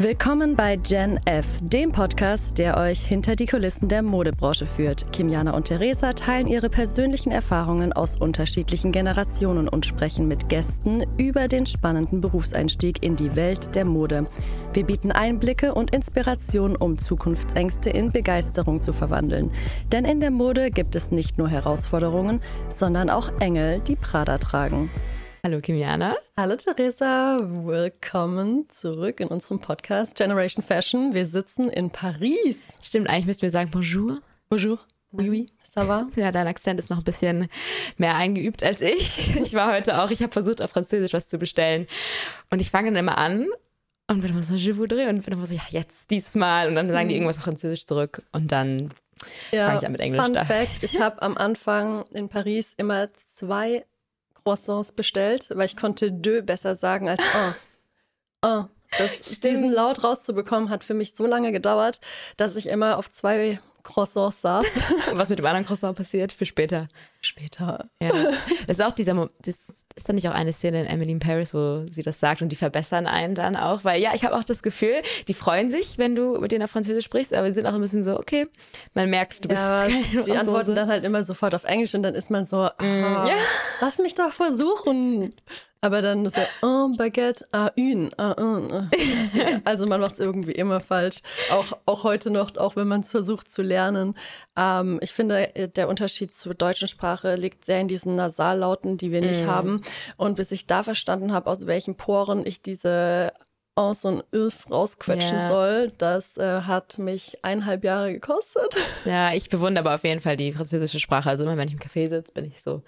[0.00, 5.12] Willkommen bei Gen F, dem Podcast, der euch hinter die Kulissen der Modebranche führt.
[5.12, 11.48] Kimiana und Theresa teilen ihre persönlichen Erfahrungen aus unterschiedlichen Generationen und sprechen mit Gästen über
[11.48, 14.28] den spannenden Berufseinstieg in die Welt der Mode.
[14.72, 19.50] Wir bieten Einblicke und Inspiration, um Zukunftsängste in Begeisterung zu verwandeln.
[19.90, 24.90] Denn in der Mode gibt es nicht nur Herausforderungen, sondern auch Engel, die Prada tragen.
[25.48, 26.14] Hallo Kimiana.
[26.36, 31.14] Hallo Theresa, willkommen zurück in unserem Podcast Generation Fashion.
[31.14, 32.58] Wir sitzen in Paris.
[32.82, 34.20] Stimmt, eigentlich müssten wir sagen Bonjour.
[34.50, 34.78] Bonjour.
[35.10, 35.50] Oui, oui.
[35.64, 36.06] Ça va?
[36.16, 37.48] Ja, dein Akzent ist noch ein bisschen
[37.96, 39.38] mehr eingeübt als ich.
[39.38, 41.86] Ich war heute auch, ich habe versucht, auf Französisch was zu bestellen.
[42.50, 43.46] Und ich fange dann immer an
[44.06, 45.08] und bin immer so, je voudrais.
[45.08, 46.68] Und bin immer so, ja, jetzt, diesmal.
[46.68, 47.22] Und dann sagen die mhm.
[47.22, 48.22] irgendwas auf Französisch zurück.
[48.32, 48.92] Und dann
[49.50, 50.44] ja, fange ich an mit Englisch Fun da.
[50.44, 53.86] Fact, ich habe am Anfang in Paris immer zwei
[54.48, 57.54] Croissants bestellt, weil ich konnte deux besser sagen als un.
[58.50, 58.68] un.
[58.96, 62.00] Das, diesen Laut rauszubekommen, hat für mich so lange gedauert,
[62.38, 64.66] dass ich immer auf zwei Croissants saß.
[65.14, 66.32] Was mit dem anderen Croissant passiert?
[66.32, 66.88] Für später.
[67.20, 67.86] Später.
[68.00, 68.10] Ja.
[68.66, 71.54] Das ist auch dieser, das ist dann nicht auch eine Szene in Emily in Paris,
[71.54, 74.44] wo sie das sagt und die verbessern einen dann auch, weil ja, ich habe auch
[74.44, 77.66] das Gefühl, die freuen sich, wenn du mit denen auf Französisch sprichst, aber sie sind
[77.66, 78.46] auch ein bisschen so, okay,
[78.94, 79.88] man merkt, du bist ja,
[80.20, 83.36] Sie antworten dann halt immer sofort auf Englisch und dann ist man so, mm, ja.
[83.80, 85.34] lass mich doch versuchen.
[85.80, 88.90] Aber dann so, un baguette à une, à un.
[89.64, 91.18] Also man macht es irgendwie immer falsch.
[91.50, 94.16] Auch, auch heute noch, auch wenn man es versucht zu lernen.
[94.56, 99.20] Ähm, ich finde, der Unterschied zur deutschen Sprache liegt sehr in diesen Nasallauten, die wir
[99.20, 99.48] nicht mm.
[99.48, 99.82] haben.
[100.16, 103.32] Und bis ich da verstanden habe, aus welchen Poren ich diese
[103.78, 105.48] aus und Ös rausquetschen ja.
[105.48, 105.92] soll.
[105.98, 108.76] Das äh, hat mich eineinhalb Jahre gekostet.
[109.04, 111.30] Ja, ich bewundere aber auf jeden Fall die französische Sprache.
[111.30, 112.82] Also immer, wenn ich im Café sitze, bin ich so,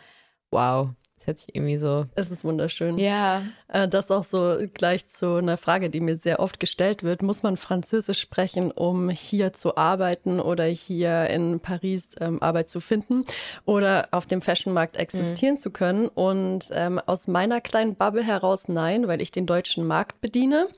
[0.50, 2.06] wow, das hört sich irgendwie so.
[2.14, 2.96] Es ist wunderschön.
[2.96, 3.42] Ja.
[3.68, 7.20] Äh, das auch so gleich zu einer Frage, die mir sehr oft gestellt wird.
[7.20, 12.80] Muss man Französisch sprechen, um hier zu arbeiten oder hier in Paris ähm, Arbeit zu
[12.80, 13.24] finden
[13.66, 15.60] oder auf dem Fashionmarkt existieren mhm.
[15.60, 16.08] zu können?
[16.08, 20.68] Und ähm, aus meiner kleinen Bubble heraus nein, weil ich den deutschen Markt bediene.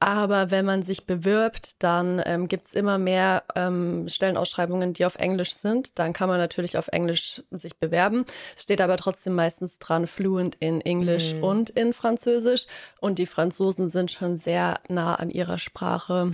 [0.00, 5.16] Aber wenn man sich bewirbt, dann ähm, gibt es immer mehr ähm, Stellenausschreibungen, die auf
[5.16, 5.98] Englisch sind.
[5.98, 8.24] Dann kann man natürlich auf Englisch sich bewerben.
[8.56, 11.44] Es steht aber trotzdem meistens dran, fluent in Englisch mhm.
[11.44, 12.66] und in Französisch.
[13.00, 16.32] Und die Franzosen sind schon sehr nah an ihrer Sprache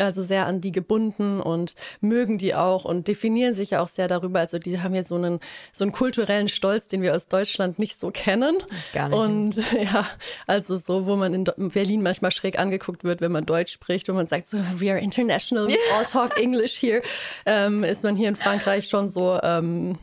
[0.00, 4.08] also sehr an die gebunden und mögen die auch und definieren sich ja auch sehr
[4.08, 4.40] darüber.
[4.40, 5.40] Also die haben ja so einen,
[5.72, 8.58] so einen kulturellen Stolz, den wir aus Deutschland nicht so kennen.
[8.92, 9.18] Gar nicht.
[9.18, 10.06] Und ja,
[10.46, 14.16] also so, wo man in Berlin manchmal schräg angeguckt wird, wenn man Deutsch spricht und
[14.16, 17.02] man sagt so, we are international, we all talk English here,
[17.46, 19.98] ähm, ist man hier in Frankreich schon so, ähm,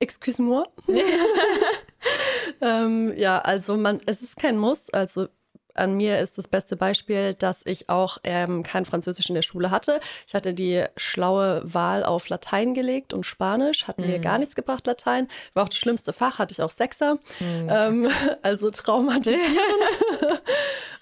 [0.00, 0.64] excuse-moi.
[2.60, 4.90] ähm, ja, also man, es ist kein Muss.
[4.92, 5.28] Also
[5.76, 9.70] an mir ist das beste Beispiel, dass ich auch ähm, kein Französisch in der Schule
[9.70, 10.00] hatte.
[10.26, 14.06] Ich hatte die schlaue Wahl auf Latein gelegt und Spanisch, hat mhm.
[14.06, 15.28] mir gar nichts gebracht, Latein.
[15.54, 17.18] War auch das schlimmste Fach, hatte ich auch Sechser.
[17.40, 17.68] Mhm.
[17.68, 18.10] Ähm,
[18.42, 19.50] also traumatisierend.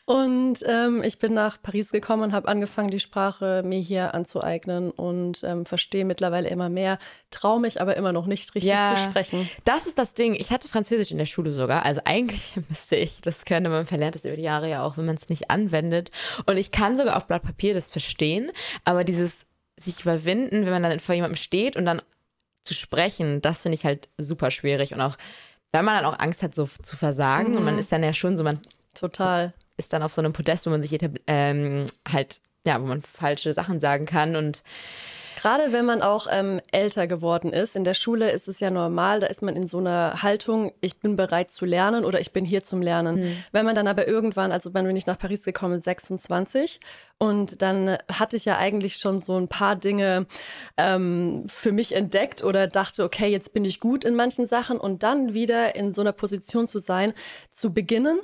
[0.07, 4.91] Und ähm, ich bin nach Paris gekommen und habe angefangen, die Sprache mir hier anzueignen
[4.91, 6.99] und ähm, verstehe mittlerweile immer mehr,
[7.31, 9.49] traue mich aber immer noch nicht richtig ja, zu sprechen.
[9.65, 10.35] Das ist das Ding.
[10.35, 11.87] Ich hatte Französisch in der Schule sogar.
[11.87, 15.07] Also eigentlich müsste ich das können, man verlernt das über die Jahre ja auch, wenn
[15.07, 16.11] man es nicht anwendet.
[16.45, 18.51] Und ich kann sogar auf Blatt Papier das verstehen,
[18.85, 22.03] aber dieses sich überwinden, wenn man dann vor jemandem steht und dann
[22.63, 24.93] zu sprechen, das finde ich halt super schwierig.
[24.93, 25.17] Und auch,
[25.73, 27.53] weil man dann auch Angst hat, so zu versagen.
[27.53, 27.57] Mhm.
[27.57, 28.61] Und man ist dann ja schon so, man.
[28.95, 30.97] Total ist dann auf so einem Podest, wo man sich
[31.27, 34.63] ähm, halt, ja, wo man falsche Sachen sagen kann und
[35.45, 37.77] Gerade wenn man auch ähm, älter geworden ist.
[37.77, 41.01] In der Schule ist es ja normal, da ist man in so einer Haltung, ich
[41.01, 43.17] bin bereit zu lernen oder ich bin hier zum Lernen.
[43.17, 43.37] Mhm.
[43.53, 46.81] Wenn man dann aber irgendwann, also wann bin ich nach Paris gekommen, 26,
[47.19, 50.25] und dann hatte ich ja eigentlich schon so ein paar Dinge
[50.79, 55.03] ähm, für mich entdeckt oder dachte, okay, jetzt bin ich gut in manchen Sachen und
[55.03, 57.13] dann wieder in so einer Position zu sein,
[57.53, 58.19] zu beginnen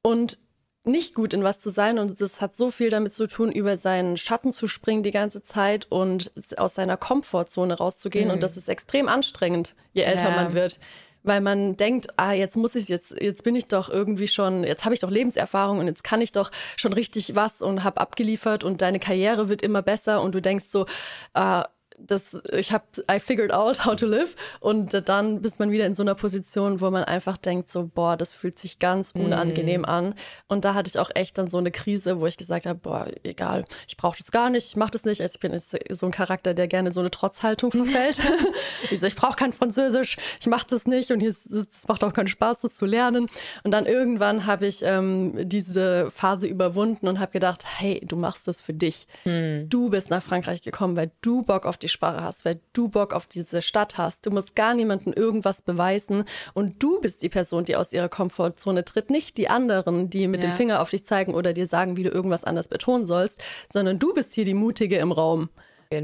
[0.00, 0.38] und
[0.84, 3.76] nicht gut in was zu sein und das hat so viel damit zu tun, über
[3.76, 8.34] seinen Schatten zu springen die ganze Zeit und aus seiner Komfortzone rauszugehen mhm.
[8.34, 10.36] und das ist extrem anstrengend, je älter ja.
[10.36, 10.80] man wird.
[11.24, 14.84] Weil man denkt, ah, jetzt muss ich jetzt, jetzt bin ich doch irgendwie schon, jetzt
[14.84, 18.64] habe ich doch Lebenserfahrung und jetzt kann ich doch schon richtig was und habe abgeliefert
[18.64, 20.86] und deine Karriere wird immer besser und du denkst so,
[21.32, 21.66] ah,
[21.98, 22.22] das,
[22.52, 24.34] ich habe, I figured out how to live.
[24.60, 28.16] Und dann bist man wieder in so einer Position, wo man einfach denkt, so, boah,
[28.16, 29.86] das fühlt sich ganz unangenehm mm.
[29.86, 30.14] an.
[30.48, 33.06] Und da hatte ich auch echt dann so eine Krise, wo ich gesagt habe, boah,
[33.22, 35.20] egal, ich brauche das gar nicht, ich mache das nicht.
[35.20, 38.20] Also ich bin so ein Charakter, der gerne so eine Trotzhaltung verfällt.
[38.90, 42.28] ich so, ich brauche kein Französisch, ich mache das nicht und es macht auch keinen
[42.28, 43.28] Spaß, das zu lernen.
[43.62, 48.48] Und dann irgendwann habe ich ähm, diese Phase überwunden und habe gedacht, hey, du machst
[48.48, 49.06] das für dich.
[49.24, 49.68] Mm.
[49.68, 53.12] Du bist nach Frankreich gekommen, weil du Bock auf die Sprache hast, weil du Bock
[53.12, 54.24] auf diese Stadt hast.
[54.26, 56.24] Du musst gar niemandem irgendwas beweisen
[56.54, 60.42] und du bist die Person, die aus ihrer Komfortzone tritt, nicht die anderen, die mit
[60.42, 60.50] ja.
[60.50, 63.42] dem Finger auf dich zeigen oder dir sagen, wie du irgendwas anders betonen sollst,
[63.72, 65.48] sondern du bist hier die Mutige im Raum.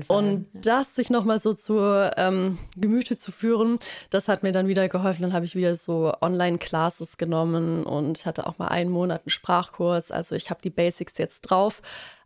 [0.09, 1.79] Und das sich nochmal so zu
[2.17, 3.79] ähm, Gemüte zu führen,
[4.11, 5.23] das hat mir dann wieder geholfen.
[5.23, 10.11] Dann habe ich wieder so Online-Classes genommen und hatte auch mal einen Monat einen Sprachkurs.
[10.11, 11.81] Also ich habe die Basics jetzt drauf.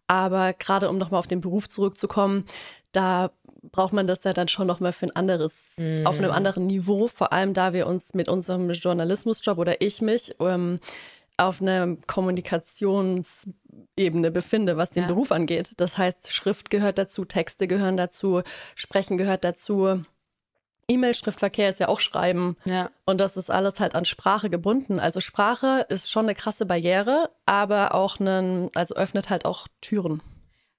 [0.09, 2.45] Aber gerade um nochmal auf den Beruf zurückzukommen,
[2.91, 3.31] da
[3.70, 6.06] braucht man das ja dann schon nochmal für ein anderes, mm.
[6.06, 6.37] auf einem mhm.
[6.37, 10.81] anderen Niveau, vor allem da wir uns mit unserem Journalismusjob oder ich mich ähm,
[11.37, 15.09] auf einer Kommunikationsebene befinde, was den ja.
[15.09, 15.73] Beruf angeht.
[15.79, 18.43] Das heißt, Schrift gehört dazu, Texte gehören dazu,
[18.75, 20.03] Sprechen gehört dazu.
[20.88, 22.56] E-Mail-Schriftverkehr ist ja auch Schreiben.
[22.65, 22.91] Ja.
[23.06, 24.99] Und das ist alles halt an Sprache gebunden.
[24.99, 30.20] Also Sprache ist schon eine krasse Barriere, aber auch einen, also öffnet halt auch Türen.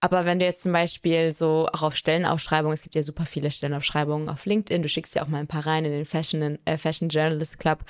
[0.03, 3.51] Aber wenn du jetzt zum Beispiel so auch auf Stellenausschreibungen, es gibt ja super viele
[3.51, 6.77] Stellenausschreibungen auf LinkedIn, du schickst ja auch mal ein paar rein in den Fashion, äh,
[6.77, 7.85] Fashion Journalist Club.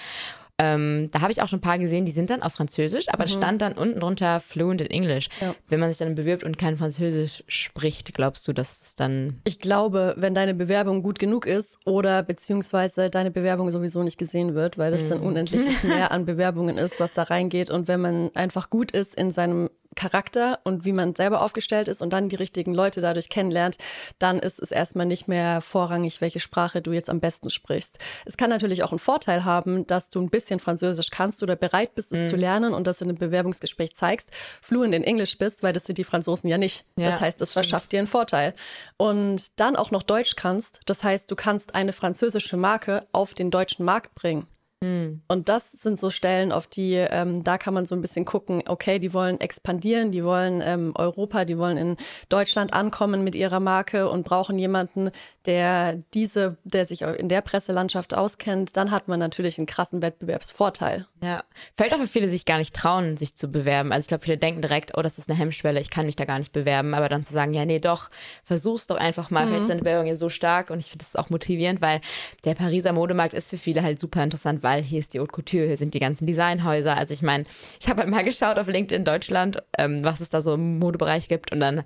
[0.59, 3.23] Ähm, da habe ich auch schon ein paar gesehen, die sind dann auf Französisch, aber
[3.23, 3.29] mhm.
[3.29, 5.29] stand dann unten drunter fluent in English.
[5.41, 5.55] Ja.
[5.67, 9.41] Wenn man sich dann bewirbt und kein Französisch spricht, glaubst du, dass es dann.
[9.45, 14.53] Ich glaube, wenn deine Bewerbung gut genug ist oder beziehungsweise deine Bewerbung sowieso nicht gesehen
[14.53, 15.09] wird, weil das mhm.
[15.09, 17.71] dann unendliches Mehr an Bewerbungen ist, was da reingeht.
[17.71, 22.01] Und wenn man einfach gut ist in seinem Charakter und wie man selber aufgestellt ist
[22.01, 23.77] und dann die richtigen Leute dadurch kennenlernt,
[24.19, 27.99] dann ist es erstmal nicht mehr vorrangig, welche Sprache du jetzt am besten sprichst.
[28.25, 31.95] Es kann natürlich auch einen Vorteil haben, dass du ein bisschen Französisch kannst oder bereit
[31.95, 32.27] bist, es mhm.
[32.27, 34.29] zu lernen und das in einem Bewerbungsgespräch zeigst,
[34.61, 36.85] fluent in Englisch bist, weil das sind die Franzosen ja nicht.
[36.97, 38.53] Ja, das heißt, es verschafft dir einen Vorteil.
[38.97, 43.51] Und dann auch noch Deutsch kannst, das heißt, du kannst eine französische Marke auf den
[43.51, 44.47] deutschen Markt bringen.
[44.83, 45.21] Hm.
[45.29, 48.63] Und das sind so Stellen, auf die, ähm, da kann man so ein bisschen gucken,
[48.67, 51.95] okay, die wollen expandieren, die wollen ähm, Europa, die wollen in
[52.27, 55.11] Deutschland ankommen mit ihrer Marke und brauchen jemanden,
[55.45, 61.05] der diese, der sich in der Presselandschaft auskennt, dann hat man natürlich einen krassen Wettbewerbsvorteil.
[61.21, 61.43] Ja,
[61.77, 63.93] fällt auch für viele sich gar nicht trauen, sich zu bewerben.
[63.93, 66.25] Also ich glaube, viele denken direkt, oh, das ist eine Hemmschwelle, ich kann mich da
[66.25, 66.93] gar nicht bewerben.
[66.93, 68.09] Aber dann zu sagen, ja, nee, doch,
[68.43, 69.43] versuch's doch einfach mal.
[69.43, 69.47] Mhm.
[69.47, 72.01] Vielleicht ist deine Bewerbung ja so stark und ich finde das auch motivierend, weil
[72.43, 75.67] der Pariser Modemarkt ist für viele halt super interessant, weil hier ist die Haute Couture,
[75.67, 76.97] hier sind die ganzen Designhäuser.
[76.97, 77.45] Also ich meine,
[77.79, 81.27] ich habe halt mal geschaut auf LinkedIn Deutschland, ähm, was es da so im Modebereich
[81.27, 81.83] gibt und dann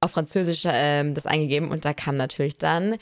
[0.00, 2.96] auf Französisch ähm, das eingegeben und da kam natürlich dann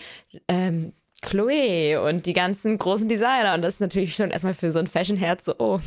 [0.48, 3.54] ähm, Chloe und die ganzen großen Designer.
[3.54, 5.80] Und das ist natürlich schon erstmal für so ein Fashion-Herz so, oh,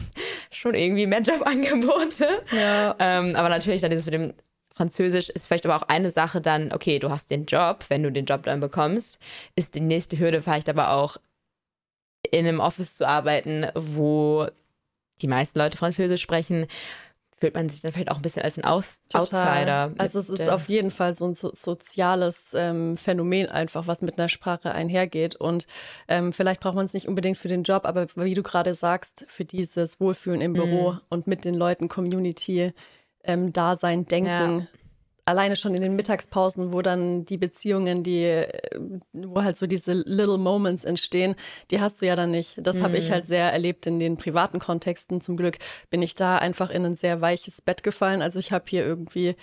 [0.51, 2.27] schon irgendwie mehr Jobangebote.
[2.51, 2.95] Ja.
[2.99, 4.33] Ähm, aber natürlich dann dieses mit dem
[4.73, 8.11] Französisch ist vielleicht aber auch eine Sache dann, okay, du hast den Job, wenn du
[8.11, 9.19] den Job dann bekommst,
[9.55, 11.17] ist die nächste Hürde vielleicht aber auch
[12.31, 14.47] in einem Office zu arbeiten, wo
[15.21, 16.65] die meisten Leute Französisch sprechen
[17.41, 19.91] fühlt man sich dann vielleicht auch ein bisschen als ein Aus Outsider.
[19.97, 24.19] Also es ist auf jeden Fall so ein so soziales ähm, Phänomen einfach, was mit
[24.19, 25.35] einer Sprache einhergeht.
[25.35, 25.65] Und
[26.07, 29.25] ähm, vielleicht braucht man es nicht unbedingt für den Job, aber wie du gerade sagst,
[29.27, 31.01] für dieses Wohlfühlen im Büro mhm.
[31.09, 32.73] und mit den Leuten Community
[33.23, 34.59] ähm, Dasein, Denken.
[34.59, 34.67] Ja
[35.25, 38.49] alleine schon in den Mittagspausen, wo dann die Beziehungen, die, äh,
[39.13, 41.35] wo halt so diese little moments entstehen,
[41.69, 42.55] die hast du ja dann nicht.
[42.57, 42.83] Das mhm.
[42.83, 45.21] habe ich halt sehr erlebt in den privaten Kontexten.
[45.21, 45.57] Zum Glück
[45.89, 48.21] bin ich da einfach in ein sehr weiches Bett gefallen.
[48.21, 49.35] Also ich habe hier irgendwie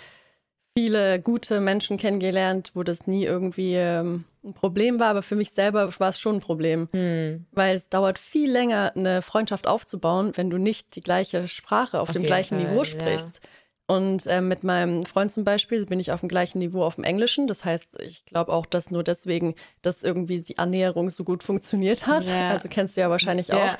[0.77, 5.51] viele gute Menschen kennengelernt, wo das nie irgendwie ähm, ein Problem war, aber für mich
[5.53, 7.45] selber war es schon ein Problem, mhm.
[7.51, 12.09] weil es dauert viel länger, eine Freundschaft aufzubauen, wenn du nicht die gleiche Sprache auf,
[12.09, 13.41] auf dem gleichen Fall, Niveau sprichst.
[13.43, 13.49] Ja.
[13.89, 17.03] Und äh, mit meinem Freund zum Beispiel bin ich auf dem gleichen Niveau auf dem
[17.03, 17.47] Englischen.
[17.47, 22.05] Das heißt, ich glaube auch, dass nur deswegen, dass irgendwie die Annäherung so gut funktioniert
[22.05, 22.25] hat.
[22.25, 22.51] Ja.
[22.51, 23.57] Also kennst du ja wahrscheinlich auch.
[23.57, 23.79] Ja.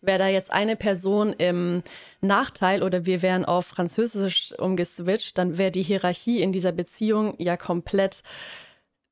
[0.00, 1.82] Wäre da jetzt eine Person im
[2.22, 7.58] Nachteil oder wir wären auf Französisch umgeswitcht, dann wäre die Hierarchie in dieser Beziehung ja
[7.58, 8.22] komplett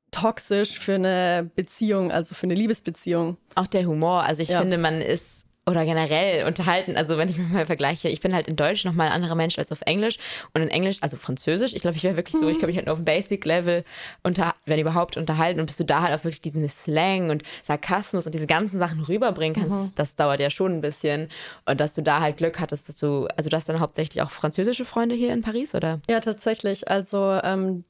[0.09, 3.37] toxisch für eine Beziehung, also für eine Liebesbeziehung.
[3.53, 4.23] Auch der Humor.
[4.23, 4.61] Also ich ja.
[4.61, 5.38] finde, man ist
[5.69, 6.97] oder generell unterhalten.
[6.97, 9.57] Also wenn ich mich mal vergleiche, ich bin halt in Deutsch nochmal ein anderer Mensch
[9.59, 10.17] als auf Englisch
[10.53, 11.73] und in Englisch, also Französisch.
[11.73, 13.83] Ich glaube, ich wäre wirklich so, ich glaube, ich hätte nur auf dem Basic-Level
[14.23, 18.25] unter, wenn überhaupt unterhalten und bis du da halt auch wirklich diesen Slang und Sarkasmus
[18.25, 19.91] und diese ganzen Sachen rüberbringen kannst, mhm.
[19.95, 21.29] das dauert ja schon ein bisschen.
[21.65, 24.31] Und dass du da halt Glück hattest, dass du, also du hast dann hauptsächlich auch
[24.31, 25.99] französische Freunde hier in Paris, oder?
[26.09, 26.87] Ja, tatsächlich.
[26.87, 27.83] Also ähm,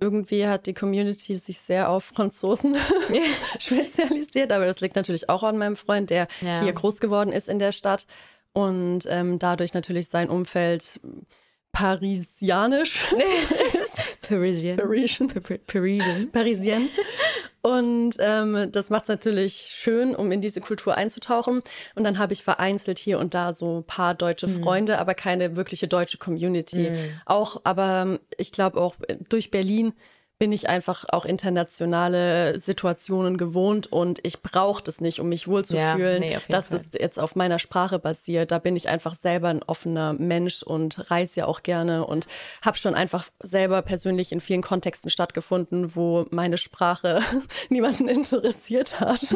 [0.00, 2.76] irgendwie hat die Community sich sehr auf Franzosen
[3.58, 6.60] spezialisiert, aber das liegt natürlich auch an meinem Freund, der ja.
[6.62, 8.06] hier groß geworden ist in der Stadt
[8.52, 11.00] und ähm, dadurch natürlich sein Umfeld
[11.72, 13.12] parisianisch
[14.28, 14.76] Parisian.
[14.76, 15.28] Parisian.
[15.66, 16.30] Parisian.
[16.30, 16.88] Parisian.
[17.62, 21.62] Und ähm, das macht es natürlich schön, um in diese Kultur einzutauchen.
[21.94, 24.62] Und dann habe ich vereinzelt hier und da so ein paar deutsche mhm.
[24.62, 26.90] Freunde, aber keine wirkliche deutsche Community.
[26.90, 27.20] Mhm.
[27.26, 28.94] Auch, aber ich glaube auch
[29.28, 29.92] durch Berlin
[30.38, 36.22] bin ich einfach auch internationale Situationen gewohnt und ich brauche das nicht, um mich wohlzufühlen,
[36.22, 36.84] ja, nee, dass Fall.
[36.90, 38.52] das jetzt auf meiner Sprache basiert.
[38.52, 42.28] Da bin ich einfach selber ein offener Mensch und reise ja auch gerne und
[42.62, 47.20] habe schon einfach selber persönlich in vielen Kontexten stattgefunden, wo meine Sprache
[47.68, 49.26] niemanden interessiert hat.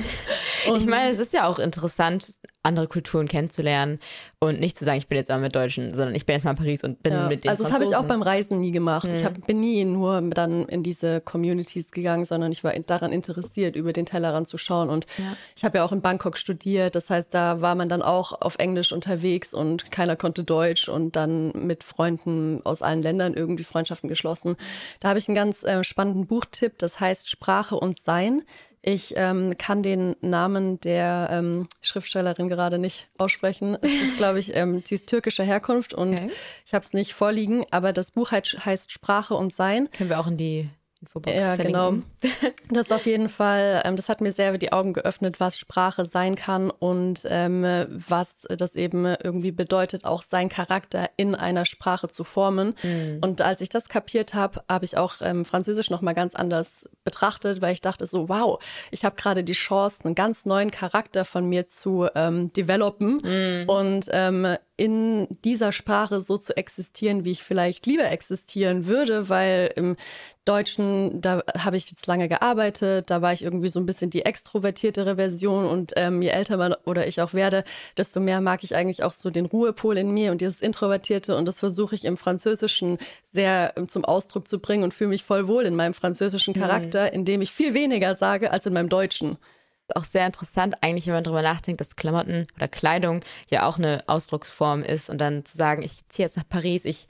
[0.68, 2.32] Und ich meine, es ist ja auch interessant,
[2.62, 3.98] andere Kulturen kennenzulernen
[4.38, 6.52] und nicht zu sagen, ich bin jetzt mal mit Deutschen, sondern ich bin jetzt mal
[6.52, 8.70] in Paris und bin ja, mit den Also das habe ich auch beim Reisen nie
[8.70, 9.08] gemacht.
[9.08, 9.14] Mhm.
[9.14, 13.74] Ich hab, bin nie nur dann in diese Communities gegangen, sondern ich war daran interessiert,
[13.74, 14.90] über den Tellerrand zu schauen.
[14.90, 15.36] Und ja.
[15.56, 16.94] ich habe ja auch in Bangkok studiert.
[16.94, 21.16] Das heißt, da war man dann auch auf Englisch unterwegs und keiner konnte Deutsch und
[21.16, 24.56] dann mit Freunden aus allen Ländern irgendwie Freundschaften geschlossen.
[25.00, 28.42] Da habe ich einen ganz äh, spannenden Buchtipp, das heißt Sprache und Sein
[28.82, 33.78] ich ähm, kann den Namen der ähm, Schriftstellerin gerade nicht aussprechen.
[33.80, 36.30] Es ist, glaube ich, ähm, sie ist türkischer Herkunft und okay.
[36.66, 39.88] ich habe es nicht vorliegen, aber das Buch heißt Sprache und Sein.
[39.92, 40.68] Können wir auch in die
[41.02, 42.04] Infobox ja, verlinken.
[42.20, 42.52] genau.
[42.70, 46.36] Das auf jeden Fall, ähm, das hat mir sehr die Augen geöffnet, was Sprache sein
[46.36, 47.64] kann und ähm,
[48.08, 52.74] was das eben irgendwie bedeutet, auch seinen Charakter in einer Sprache zu formen.
[52.82, 53.18] Mhm.
[53.22, 57.60] Und als ich das kapiert habe, habe ich auch ähm, Französisch nochmal ganz anders betrachtet,
[57.60, 61.46] weil ich dachte so, wow, ich habe gerade die Chance, einen ganz neuen Charakter von
[61.46, 63.68] mir zu ähm, developen mhm.
[63.68, 69.72] und ähm, in dieser Sprache so zu existieren, wie ich vielleicht lieber existieren würde, weil
[69.76, 69.94] im
[70.44, 74.24] Deutschen, da habe ich jetzt lange gearbeitet, da war ich irgendwie so ein bisschen die
[74.24, 77.62] extrovertiertere Version und ähm, je älter man oder ich auch werde,
[77.96, 81.46] desto mehr mag ich eigentlich auch so den Ruhepol in mir und dieses Introvertierte und
[81.46, 82.98] das versuche ich im Französischen
[83.32, 86.60] sehr ähm, zum Ausdruck zu bringen und fühle mich voll wohl in meinem französischen mhm.
[86.60, 87.12] Charakter, mhm.
[87.12, 89.38] indem ich viel weniger sage als in meinem Deutschen
[89.94, 94.04] auch sehr interessant, eigentlich, wenn man darüber nachdenkt, dass Klamotten oder Kleidung ja auch eine
[94.06, 97.08] Ausdrucksform ist und dann zu sagen, ich ziehe jetzt nach Paris, ich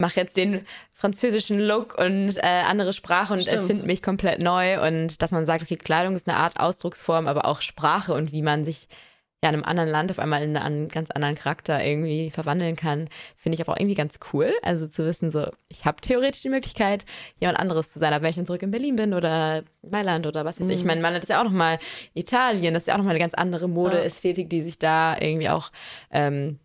[0.00, 5.20] mache jetzt den französischen Look und äh, andere Sprache und erfinde mich komplett neu und
[5.22, 8.64] dass man sagt, okay, Kleidung ist eine Art Ausdrucksform, aber auch Sprache und wie man
[8.64, 8.88] sich
[9.42, 13.08] ja, in einem anderen Land auf einmal in einen ganz anderen Charakter irgendwie verwandeln kann,
[13.36, 14.52] finde ich aber auch irgendwie ganz cool.
[14.62, 17.06] Also zu wissen, so, ich habe theoretisch die Möglichkeit,
[17.38, 18.12] jemand anderes zu sein.
[18.12, 20.72] Aber wenn ich dann zurück in Berlin bin oder Mailand oder was weiß mhm.
[20.72, 21.78] ich, ich meine, Mailand ist ja auch nochmal
[22.14, 25.70] Italien, das ist ja auch nochmal eine ganz andere Modeästhetik, die sich da irgendwie auch
[26.10, 26.58] ähm,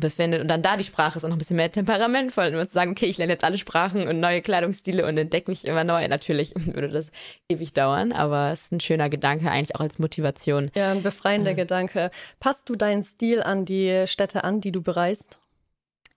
[0.00, 2.74] befindet und dann da die Sprache ist auch noch ein bisschen mehr temperamentvoll und zu
[2.74, 6.06] sagen, okay, ich lerne jetzt alle Sprachen und neue Kleidungsstile und entdecke mich immer neu.
[6.08, 7.06] Natürlich würde das
[7.48, 10.70] ewig dauern, aber es ist ein schöner Gedanke eigentlich auch als Motivation.
[10.74, 11.54] Ja, ein befreiender äh.
[11.54, 12.10] Gedanke.
[12.40, 15.38] Passt du deinen Stil an die Städte an, die du bereist?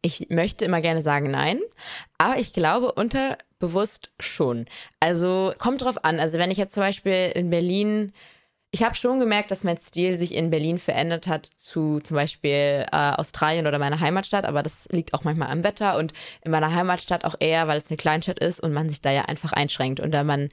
[0.04, 1.60] Ich möchte immer gerne sagen nein,
[2.18, 4.66] aber ich glaube unterbewusst schon.
[5.00, 6.20] Also kommt drauf an.
[6.20, 8.12] Also wenn ich jetzt zum Beispiel in Berlin
[8.72, 12.86] ich habe schon gemerkt, dass mein Stil sich in Berlin verändert hat zu zum Beispiel
[12.92, 16.74] äh, Australien oder meiner Heimatstadt, aber das liegt auch manchmal am Wetter und in meiner
[16.74, 20.00] Heimatstadt auch eher, weil es eine Kleinstadt ist und man sich da ja einfach einschränkt
[20.00, 20.50] und da man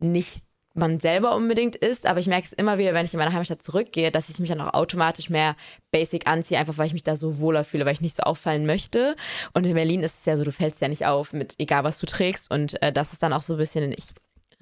[0.00, 0.42] nicht
[0.72, 3.62] man selber unbedingt ist, aber ich merke es immer wieder, wenn ich in meine Heimatstadt
[3.62, 5.56] zurückgehe, dass ich mich dann auch automatisch mehr
[5.90, 8.66] basic anziehe, einfach weil ich mich da so wohler fühle, weil ich nicht so auffallen
[8.66, 9.16] möchte.
[9.52, 11.98] Und in Berlin ist es ja so, du fällst ja nicht auf mit egal was
[11.98, 14.10] du trägst und äh, das ist dann auch so ein bisschen, ich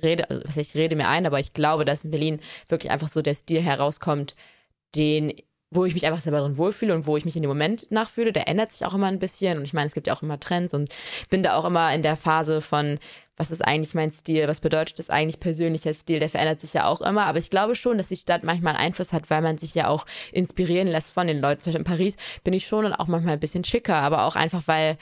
[0.03, 3.23] rede, also ich rede mir ein, aber ich glaube, dass in Berlin wirklich einfach so
[3.23, 4.35] der Stil herauskommt,
[4.95, 5.33] den
[5.71, 8.33] wo ich mich einfach selber drin wohlfühle und wo ich mich in dem Moment nachfühle,
[8.33, 9.59] der ändert sich auch immer ein bisschen.
[9.59, 10.89] Und ich meine, es gibt ja auch immer Trends und
[11.29, 12.99] bin da auch immer in der Phase von,
[13.37, 16.87] was ist eigentlich mein Stil, was bedeutet das eigentlich persönlicher Stil, der verändert sich ja
[16.87, 17.27] auch immer.
[17.27, 19.89] Aber ich glaube schon, dass die Stadt manchmal einen Einfluss hat, weil man sich ja
[19.89, 21.61] auch inspirieren lässt von den Leuten.
[21.61, 24.37] Zum Beispiel in Paris bin ich schon und auch manchmal ein bisschen schicker, aber auch
[24.37, 24.97] einfach, weil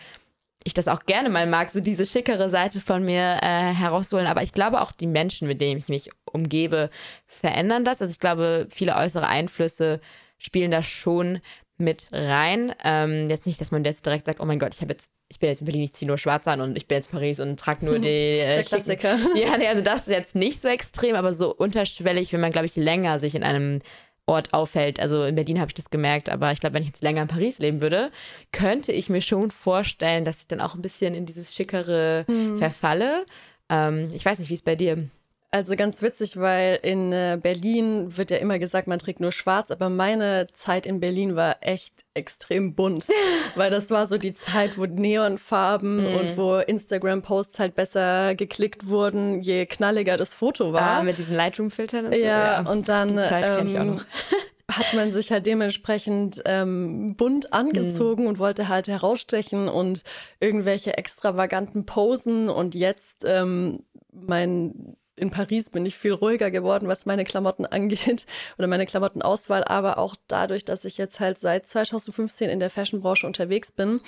[0.64, 4.26] ich das auch gerne mal mag, so diese schickere Seite von mir äh, herausholen.
[4.26, 6.90] Aber ich glaube auch die Menschen, mit denen ich mich umgebe,
[7.26, 8.00] verändern das.
[8.00, 10.00] Also ich glaube, viele äußere Einflüsse
[10.38, 11.40] spielen da schon
[11.78, 12.74] mit rein.
[12.84, 15.38] Ähm, jetzt nicht, dass man jetzt direkt sagt, oh mein Gott, ich habe jetzt, ich
[15.38, 17.58] bin jetzt in Berlin, ich ziehe nur schwarz an und ich bin jetzt Paris und
[17.60, 18.08] trage nur die.
[18.08, 19.18] Äh, Der Klassiker.
[19.34, 22.66] Ja, nee, also das ist jetzt nicht so extrem, aber so unterschwellig, wenn man, glaube
[22.66, 23.82] ich, länger sich in einem
[24.26, 24.98] Ort auffällt.
[24.98, 27.28] Also in Berlin habe ich das gemerkt, aber ich glaube, wenn ich jetzt länger in
[27.28, 28.10] Paris leben würde,
[28.52, 32.58] könnte ich mir schon vorstellen, dass ich dann auch ein bisschen in dieses Schickere mhm.
[32.58, 33.24] verfalle.
[33.68, 35.08] Ähm, ich weiß nicht, wie es bei dir
[35.56, 39.70] Also ganz witzig, weil in äh, Berlin wird ja immer gesagt, man trägt nur schwarz,
[39.70, 43.06] aber meine Zeit in Berlin war echt extrem bunt,
[43.54, 46.14] weil das war so die Zeit, wo Neonfarben mm.
[46.14, 50.98] und wo Instagram-Posts halt besser geklickt wurden, je knalliger das Foto war.
[50.98, 52.18] Ah, mit diesen Lightroom-Filtern und so.
[52.18, 52.70] Ja, ja.
[52.70, 54.00] und dann ähm,
[54.70, 58.26] hat man sich halt dementsprechend ähm, bunt angezogen mm.
[58.26, 60.02] und wollte halt herausstechen und
[60.38, 67.06] irgendwelche extravaganten Posen und jetzt ähm, mein in Paris bin ich viel ruhiger geworden, was
[67.06, 68.26] meine Klamotten angeht
[68.58, 73.26] oder meine Klamottenauswahl, aber auch dadurch, dass ich jetzt halt seit 2015 in der Fashionbranche
[73.26, 74.00] unterwegs bin.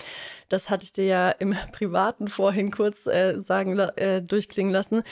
[0.48, 5.02] Das hatte ich dir ja im Privaten vorhin kurz äh, sagen, äh, durchklingen lassen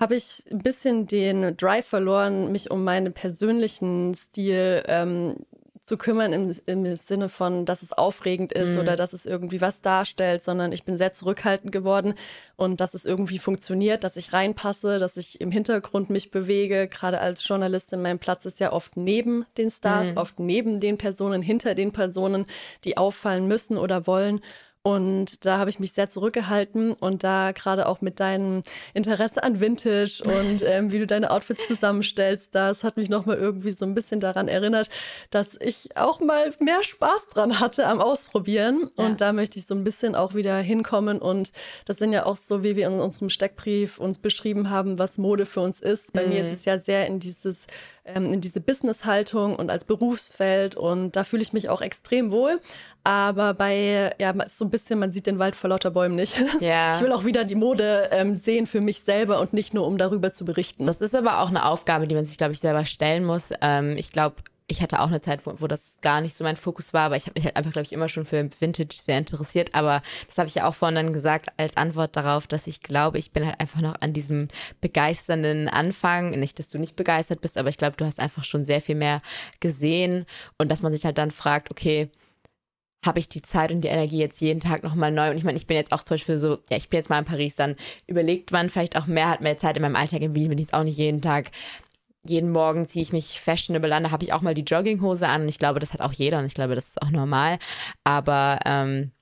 [0.00, 5.36] habe ich ein bisschen den Drive verloren, mich um meinen persönlichen Stil ähm,
[5.84, 8.80] zu kümmern im, im Sinne von, dass es aufregend ist mhm.
[8.80, 12.14] oder dass es irgendwie was darstellt, sondern ich bin sehr zurückhaltend geworden
[12.56, 16.88] und dass es irgendwie funktioniert, dass ich reinpasse, dass ich im Hintergrund mich bewege.
[16.88, 20.16] Gerade als Journalistin, mein Platz ist ja oft neben den Stars, mhm.
[20.16, 22.46] oft neben den Personen, hinter den Personen,
[22.84, 24.40] die auffallen müssen oder wollen.
[24.86, 28.62] Und da habe ich mich sehr zurückgehalten und da gerade auch mit deinem
[28.92, 33.70] Interesse an Vintage und ähm, wie du deine Outfits zusammenstellst, das hat mich nochmal irgendwie
[33.70, 34.90] so ein bisschen daran erinnert,
[35.30, 38.90] dass ich auch mal mehr Spaß dran hatte am Ausprobieren.
[38.98, 39.06] Ja.
[39.06, 41.18] Und da möchte ich so ein bisschen auch wieder hinkommen.
[41.18, 41.52] Und
[41.86, 45.46] das sind ja auch so, wie wir in unserem Steckbrief uns beschrieben haben, was Mode
[45.46, 46.12] für uns ist.
[46.12, 46.34] Bei mhm.
[46.34, 47.66] mir ist es ja sehr in dieses
[48.04, 52.60] ähm, in diese Business-Haltung und als Berufsfeld und da fühle ich mich auch extrem wohl.
[53.02, 56.36] Aber bei, ja, ist so ein bisschen, man sieht den Wald vor lauter Bäumen nicht.
[56.60, 56.94] Ja.
[56.94, 59.98] Ich will auch wieder die Mode ähm, sehen für mich selber und nicht nur, um
[59.98, 60.86] darüber zu berichten.
[60.86, 63.50] Das ist aber auch eine Aufgabe, die man sich, glaube ich, selber stellen muss.
[63.60, 66.56] Ähm, ich glaube, ich hatte auch eine Zeit, wo, wo, das gar nicht so mein
[66.56, 69.18] Fokus war, aber ich habe mich halt einfach, glaube ich, immer schon für Vintage sehr
[69.18, 69.74] interessiert.
[69.74, 73.18] Aber das habe ich ja auch vorhin dann gesagt als Antwort darauf, dass ich glaube,
[73.18, 74.48] ich bin halt einfach noch an diesem
[74.80, 76.30] begeisternden Anfang.
[76.30, 78.96] Nicht, dass du nicht begeistert bist, aber ich glaube, du hast einfach schon sehr viel
[78.96, 79.20] mehr
[79.60, 80.24] gesehen
[80.56, 82.10] und dass man sich halt dann fragt, okay,
[83.04, 85.30] habe ich die Zeit und die Energie jetzt jeden Tag nochmal neu.
[85.30, 87.18] Und ich meine, ich bin jetzt auch zum Beispiel so, ja, ich bin jetzt mal
[87.18, 90.22] in Paris, dann überlegt man vielleicht auch mehr, hat mehr Zeit in meinem Alltag.
[90.22, 91.50] In Wien bin ich jetzt auch nicht jeden Tag
[92.26, 94.04] jeden Morgen ziehe ich mich fashionable an.
[94.04, 95.42] Da habe ich auch mal die Jogginghose an.
[95.42, 97.58] Und ich glaube, das hat auch jeder und ich glaube, das ist auch normal.
[98.04, 99.12] Aber ähm,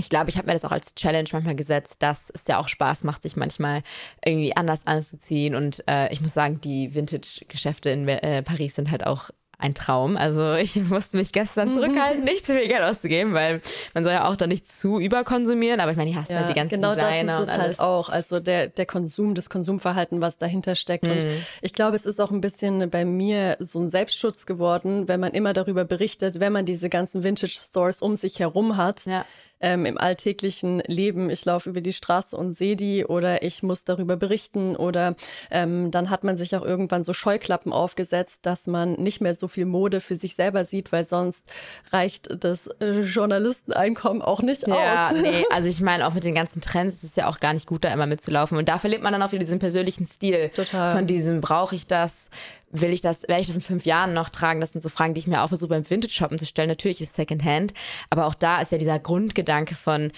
[0.00, 2.68] ich glaube, ich habe mir das auch als Challenge manchmal gesetzt, dass es ja auch
[2.68, 3.82] Spaß macht, sich manchmal
[4.24, 5.54] irgendwie anders anzuziehen.
[5.56, 10.16] Und äh, ich muss sagen, die Vintage-Geschäfte in äh, Paris sind halt auch ein Traum.
[10.16, 13.60] Also ich musste mich gestern zurückhalten, nicht zu viel Geld auszugeben, weil
[13.92, 15.80] man soll ja auch da nicht zu überkonsumieren.
[15.80, 17.60] Aber ich meine, hier hast ja, du halt die ganzen genau Designer das ist es
[17.60, 18.08] halt auch.
[18.08, 21.04] Also der, der Konsum, das Konsumverhalten, was dahinter steckt.
[21.04, 21.10] Mhm.
[21.10, 21.26] Und
[21.60, 25.32] ich glaube, es ist auch ein bisschen bei mir so ein Selbstschutz geworden, wenn man
[25.32, 29.04] immer darüber berichtet, wenn man diese ganzen Vintage-Stores um sich herum hat.
[29.06, 29.24] Ja
[29.60, 31.30] ähm, im alltäglichen Leben.
[31.30, 35.16] Ich laufe über die Straße und sehe die oder ich muss darüber berichten oder
[35.50, 39.48] ähm, dann hat man sich auch irgendwann so Scheuklappen aufgesetzt, dass man nicht mehr so
[39.48, 41.44] viel Mode für sich selber sieht, weil sonst
[41.90, 45.14] reicht das äh, Journalisteneinkommen auch nicht ja, aus.
[45.18, 47.66] Nee, also ich meine, auch mit den ganzen Trends ist es ja auch gar nicht
[47.66, 48.56] gut, da immer mitzulaufen.
[48.56, 50.50] Und da verliert man dann auch wieder diesen persönlichen Stil.
[50.50, 50.94] Total.
[50.94, 52.30] Von diesem, brauche ich das?
[52.70, 54.60] Will ich das, werde ich das in fünf Jahren noch tragen?
[54.60, 56.68] Das sind so Fragen, die ich mir auch versuche beim Vintage-Shoppen zu stellen.
[56.68, 57.72] Natürlich ist es Secondhand,
[58.10, 60.12] aber auch da ist ja dieser Grundgedanke von,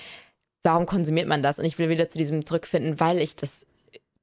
[0.62, 1.58] warum konsumiert man das?
[1.58, 3.66] Und ich will wieder zu diesem zurückfinden, weil ich das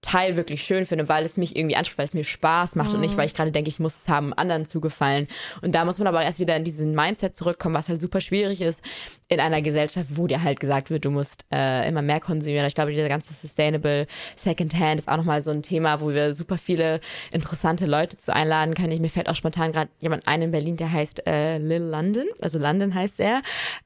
[0.08, 2.96] Teil wirklich schön finde, weil es mich irgendwie anspricht, weil es mir Spaß macht mhm.
[2.96, 3.18] und nicht, mhm.
[3.18, 5.28] weil ich gerade denke, ich muss es haben, anderen zugefallen.
[5.62, 8.62] Und da muss man aber erst wieder in diesen Mindset zurückkommen, was halt super schwierig
[8.62, 8.82] ist
[9.28, 12.66] in einer Gesellschaft, wo dir halt gesagt wird, du musst äh, immer mehr konsumieren.
[12.66, 16.58] Ich glaube, dieser ganze Sustainable Secondhand ist auch nochmal so ein Thema, wo wir super
[16.58, 18.94] viele interessante Leute zu einladen können.
[18.94, 22.26] Ich, mir fällt auch spontan gerade jemand ein in Berlin, der heißt äh, Lil London,
[22.42, 23.42] also London heißt er.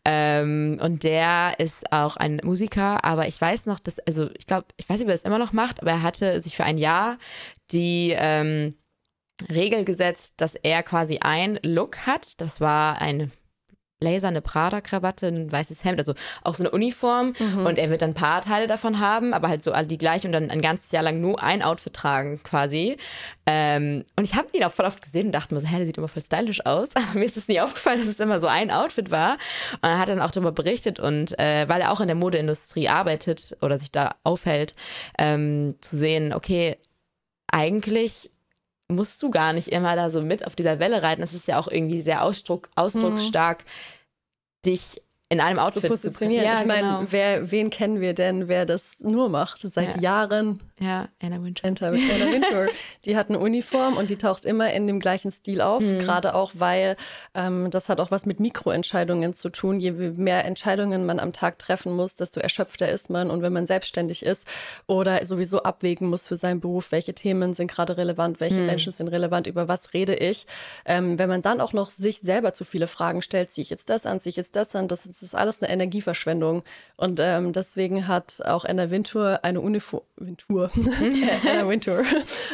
[0.05, 4.67] Ähm, und der ist auch ein Musiker, aber ich weiß noch, dass, also ich glaube,
[4.77, 6.77] ich weiß nicht, ob er das immer noch macht, aber er hatte sich für ein
[6.77, 7.17] Jahr
[7.71, 8.75] die ähm,
[9.49, 12.39] Regel gesetzt, dass er quasi ein Look hat.
[12.41, 13.31] Das war ein
[14.01, 17.33] Blazer, eine Prada-Krawatte, ein weißes Hemd, also auch so eine Uniform.
[17.39, 17.65] Mhm.
[17.65, 20.27] Und er wird dann ein paar Teile davon haben, aber halt so all die gleichen
[20.27, 22.97] und dann ein ganzes Jahr lang nur ein Outfit tragen quasi.
[23.45, 25.85] Ähm, und ich habe ihn auch voll oft gesehen und dachte mir so, hä, der
[25.85, 26.89] sieht immer voll stylisch aus.
[26.95, 29.33] Aber mir ist es nie aufgefallen, dass es immer so ein Outfit war.
[29.81, 32.89] Und er hat dann auch darüber berichtet und äh, weil er auch in der Modeindustrie
[32.89, 34.73] arbeitet oder sich da aufhält,
[35.19, 36.77] ähm, zu sehen, okay,
[37.51, 38.31] eigentlich
[38.91, 41.23] musst du gar nicht immer da so mit auf dieser Welle reiten.
[41.23, 44.69] Es ist ja auch irgendwie sehr ausdruck, ausdrucksstark, mhm.
[44.69, 46.45] dich in einem Outfit zu positionieren.
[46.45, 47.05] Ja, ich meine, genau.
[47.09, 50.01] wer, wen kennen wir denn, wer das nur macht seit ja.
[50.01, 50.61] Jahren?
[50.81, 51.69] Ja, Anna Wintour.
[51.69, 52.67] Anna Wintour.
[53.05, 55.83] die hat eine Uniform und die taucht immer in dem gleichen Stil auf.
[55.83, 55.99] Mhm.
[55.99, 56.97] Gerade auch, weil
[57.35, 59.79] ähm, das hat auch was mit Mikroentscheidungen zu tun.
[59.79, 63.29] Je mehr Entscheidungen man am Tag treffen muss, desto erschöpfter ist man.
[63.29, 64.47] Und wenn man selbstständig ist
[64.87, 68.65] oder sowieso abwägen muss für seinen Beruf, welche Themen sind gerade relevant, welche mhm.
[68.65, 70.47] Menschen sind relevant, über was rede ich,
[70.85, 73.91] ähm, wenn man dann auch noch sich selber zu viele Fragen stellt, ziehe ich jetzt
[73.91, 76.63] das an, ziehe ich jetzt das an, das, das ist alles eine Energieverschwendung.
[76.97, 80.01] Und ähm, deswegen hat auch Anna Wintour eine Uniform.
[80.15, 80.70] Wintour.
[81.47, 82.03] Anna Wintour,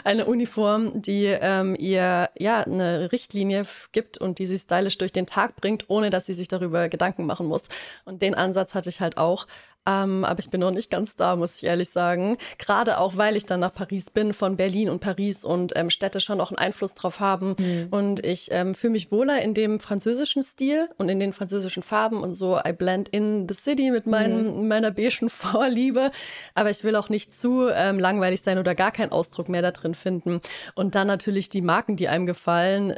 [0.04, 5.26] eine Uniform, die ähm, ihr ja eine Richtlinie gibt und die sie stylisch durch den
[5.26, 7.64] Tag bringt, ohne dass sie sich darüber Gedanken machen muss.
[8.06, 9.48] Und den Ansatz hatte ich halt auch.
[9.88, 12.38] Ähm, aber ich bin noch nicht ganz da, muss ich ehrlich sagen.
[12.58, 16.20] Gerade auch, weil ich dann nach Paris bin, von Berlin und Paris und ähm, Städte
[16.20, 17.56] schon auch einen Einfluss drauf haben.
[17.58, 17.88] Mhm.
[17.92, 22.22] Und ich ähm, fühle mich wohler in dem französischen Stil und in den französischen Farben
[22.22, 22.60] und so.
[22.60, 24.68] I blend in the city mit meinen, mhm.
[24.68, 26.12] meiner beigen Vorliebe.
[26.54, 29.72] Aber ich will auch nicht zu ähm, langweilig sein oder gar keinen Ausdruck mehr da
[29.72, 30.42] drin finden.
[30.76, 32.96] Und dann natürlich die Marken, die einem gefallen,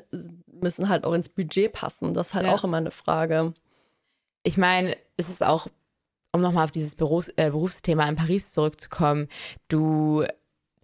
[0.52, 2.16] müssen halt auch ins Budget passen.
[2.16, 2.54] Das ist halt ja.
[2.54, 3.54] auch immer eine Frage.
[4.44, 5.68] Ich meine, es ist auch
[6.32, 9.28] um nochmal auf dieses Berufs äh, Berufsthema in Paris zurückzukommen,
[9.68, 10.26] du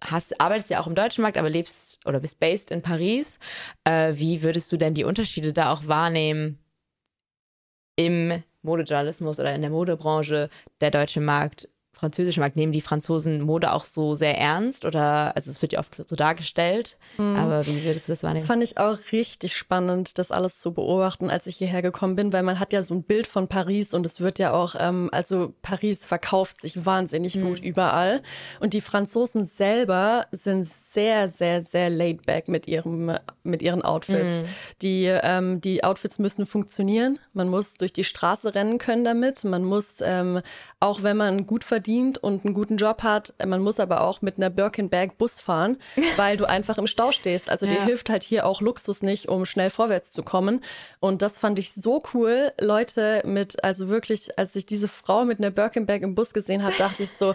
[0.00, 3.38] hast, arbeitest ja auch im deutschen Markt, aber lebst oder bist based in Paris.
[3.84, 6.58] Äh, wie würdest du denn die Unterschiede da auch wahrnehmen
[7.96, 13.72] im Modejournalismus oder in der Modebranche, der deutsche Markt französische Markt, nehmen die Franzosen Mode
[13.72, 17.36] auch so sehr ernst oder, also es wird ja oft so dargestellt, mhm.
[17.36, 18.42] aber wie würdest du das wahrnehmen?
[18.42, 22.34] Das fand ich auch richtig spannend, das alles zu beobachten, als ich hierher gekommen bin,
[22.34, 25.08] weil man hat ja so ein Bild von Paris und es wird ja auch, ähm,
[25.10, 27.40] also Paris verkauft sich wahnsinnig mhm.
[27.40, 28.20] gut überall
[28.60, 34.42] und die Franzosen selber sind sehr, sehr, sehr laid back mit, ihrem, mit ihren Outfits.
[34.42, 34.48] Mhm.
[34.82, 39.64] Die, ähm, die Outfits müssen funktionieren, man muss durch die Straße rennen können damit, man
[39.64, 40.42] muss, ähm,
[40.78, 43.32] auch wenn man gut verdient, verdient und einen guten Job hat.
[43.44, 45.76] Man muss aber auch mit einer Birkenbag Bus fahren,
[46.16, 47.48] weil du einfach im Stau stehst.
[47.48, 50.62] Also dir hilft halt hier auch Luxus nicht, um schnell vorwärts zu kommen.
[50.98, 52.52] Und das fand ich so cool.
[52.60, 56.74] Leute mit, also wirklich, als ich diese Frau mit einer Birkenbag im Bus gesehen habe,
[56.76, 57.34] dachte ich so,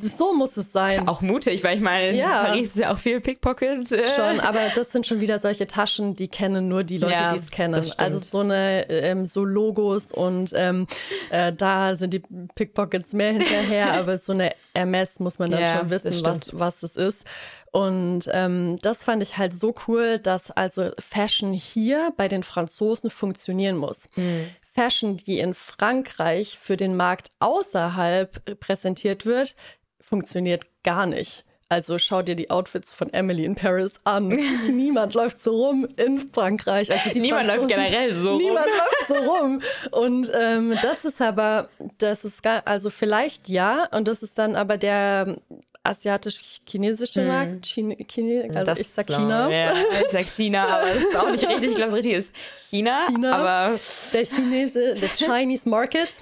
[0.00, 1.08] so muss es sein.
[1.08, 2.44] Auch mutig, weil ich meine, ja.
[2.44, 3.88] Paris ist ja auch viel Pickpocket.
[3.88, 7.40] Schon, aber das sind schon wieder solche Taschen, die kennen nur die Leute, ja, die
[7.40, 7.74] es kennen.
[7.74, 10.86] Also so eine, ähm, so Logos und ähm,
[11.30, 12.22] äh, da sind die
[12.54, 16.80] Pickpockets mehr hinterher, aber so eine MS muss man dann ja, schon wissen, was, was
[16.80, 17.26] das ist.
[17.70, 23.10] Und ähm, das fand ich halt so cool, dass also Fashion hier bei den Franzosen
[23.10, 24.08] funktionieren muss.
[24.14, 24.46] Mhm.
[24.74, 29.54] Fashion, die in Frankreich für den Markt außerhalb präsentiert wird,
[30.00, 31.44] funktioniert gar nicht.
[31.72, 34.28] Also schau dir die Outfits von Emily in Paris an.
[34.70, 36.92] Niemand läuft so rum in Frankreich.
[36.92, 38.74] Also niemand läuft generell so niemand rum.
[39.06, 39.62] Niemand läuft so rum.
[39.90, 43.88] Und ähm, das ist aber, das ist gar, also vielleicht ja.
[43.90, 45.38] Und das ist dann aber der
[45.84, 47.28] asiatisch-chinesische hm.
[47.28, 47.66] Markt.
[47.66, 49.46] Chine, Chine, also das ich sag China.
[49.46, 51.70] So, ja, ich sag China, aber das ist auch nicht richtig.
[51.70, 52.32] Ich glaube, das Richtige ist
[52.70, 53.06] China.
[53.06, 53.36] China.
[53.36, 53.80] Aber
[54.12, 56.16] der Chinese, der Chinese Market.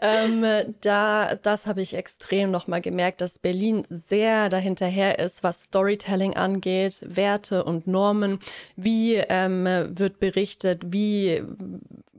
[0.00, 0.44] ähm,
[0.80, 7.00] da, das habe ich extrem nochmal gemerkt, dass Berlin sehr dahinterher ist, was Storytelling angeht,
[7.06, 8.40] Werte und Normen.
[8.76, 10.82] Wie ähm, wird berichtet?
[10.86, 11.42] Wie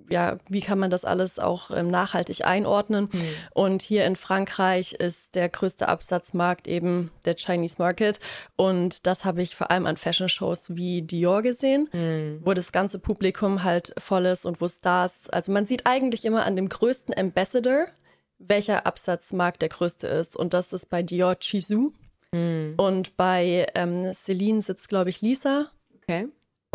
[0.10, 3.10] ja, wie kann man das alles auch ähm, nachhaltig einordnen?
[3.12, 3.22] Mhm.
[3.54, 8.20] Und hier in Frankreich ist der größte Absatzmarkt eben der Chinese Market.
[8.56, 12.42] Und das habe ich vor allem an Fashion-Shows wie Dior gesehen, mhm.
[12.44, 16.46] wo das ganze Publikum halt voll ist und wo Stars, also man sieht eigentlich immer
[16.46, 17.88] an dem größten Ambassador,
[18.40, 20.36] welcher Absatzmarkt der größte ist.
[20.36, 21.94] Und das ist bei Dior Chizou.
[22.32, 22.76] Mhm.
[22.78, 25.72] Und bei ähm, Celine sitzt, glaube ich, Lisa.
[26.02, 26.28] Okay.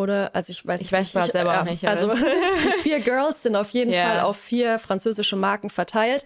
[0.03, 1.87] Oder, also ich weiß Ich weiß es selber auch nicht.
[1.89, 4.09] Also die vier Girls sind auf jeden yeah.
[4.09, 6.25] Fall auf vier französische Marken verteilt.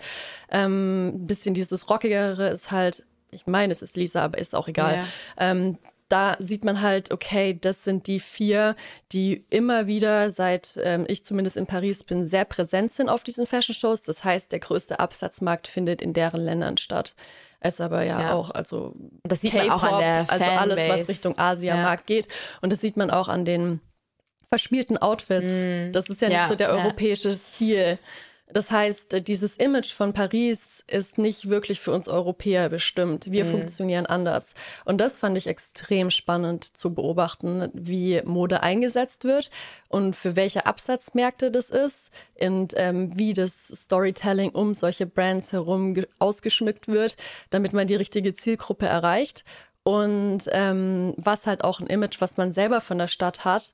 [0.51, 4.69] Ähm, ein bisschen dieses Rockigere ist halt, ich meine, es ist Lisa, aber ist auch
[4.69, 4.95] egal.
[4.95, 5.07] Yeah.
[5.39, 8.77] Ähm, da sieht man halt, okay, das sind die vier,
[9.13, 13.47] die immer wieder, seit ähm, ich zumindest in Paris bin, sehr präsent sind auf diesen
[13.47, 14.03] Fashion Shows.
[14.03, 17.15] Das heißt, der größte Absatzmarkt findet in deren Ländern statt.
[17.67, 18.33] Es aber ja, ja.
[18.33, 22.17] auch, also das sieht man auch an der also alles, was Richtung Asia-Markt ja.
[22.17, 22.29] geht.
[22.61, 23.81] Und das sieht man auch an den
[24.49, 25.47] verspielten Outfits.
[25.47, 25.93] Mm.
[25.93, 27.99] Das ist ja nicht so der europäische Stil.
[28.53, 33.31] Das heißt, dieses Image von Paris ist nicht wirklich für uns Europäer bestimmt.
[33.31, 33.51] Wir mhm.
[33.51, 34.55] funktionieren anders.
[34.85, 39.51] Und das fand ich extrem spannend zu beobachten, wie Mode eingesetzt wird
[39.89, 45.97] und für welche Absatzmärkte das ist und ähm, wie das Storytelling um solche Brands herum
[46.19, 47.17] ausgeschmückt wird,
[47.51, 49.45] damit man die richtige Zielgruppe erreicht.
[49.83, 53.73] Und ähm, was halt auch ein Image, was man selber von der Stadt hat,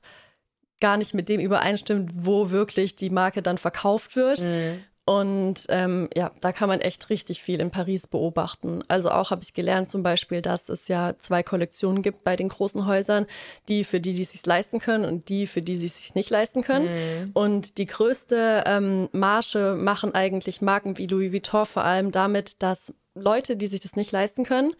[0.79, 4.41] gar nicht mit dem übereinstimmt, wo wirklich die Marke dann verkauft wird.
[4.41, 4.83] Mhm.
[5.05, 8.85] Und ähm, ja, da kann man echt richtig viel in Paris beobachten.
[8.87, 12.47] Also auch habe ich gelernt zum Beispiel, dass es ja zwei Kollektionen gibt bei den
[12.47, 13.25] großen Häusern,
[13.67, 16.15] die für die, die es sich leisten können und die für die, die es sich
[16.15, 16.85] nicht leisten können.
[16.85, 17.31] Mhm.
[17.33, 22.93] Und die größte ähm, Marge machen eigentlich Marken wie Louis Vuitton vor allem damit, dass
[23.13, 24.73] Leute, die sich das nicht leisten können,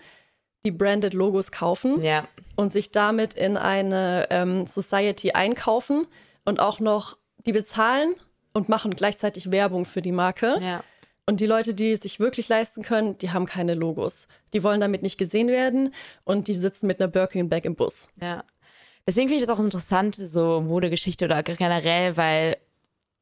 [0.65, 2.25] die branded Logos kaufen ja.
[2.55, 6.07] und sich damit in eine ähm, Society einkaufen
[6.45, 8.15] und auch noch die bezahlen
[8.53, 10.57] und machen gleichzeitig Werbung für die Marke.
[10.61, 10.83] Ja.
[11.25, 14.27] Und die Leute, die es sich wirklich leisten können, die haben keine Logos.
[14.53, 15.93] Die wollen damit nicht gesehen werden
[16.25, 18.09] und die sitzen mit einer Birkin-Bag im Bus.
[18.21, 18.43] Ja.
[19.07, 22.57] Deswegen finde ich das auch interessant, so Modegeschichte oder generell, weil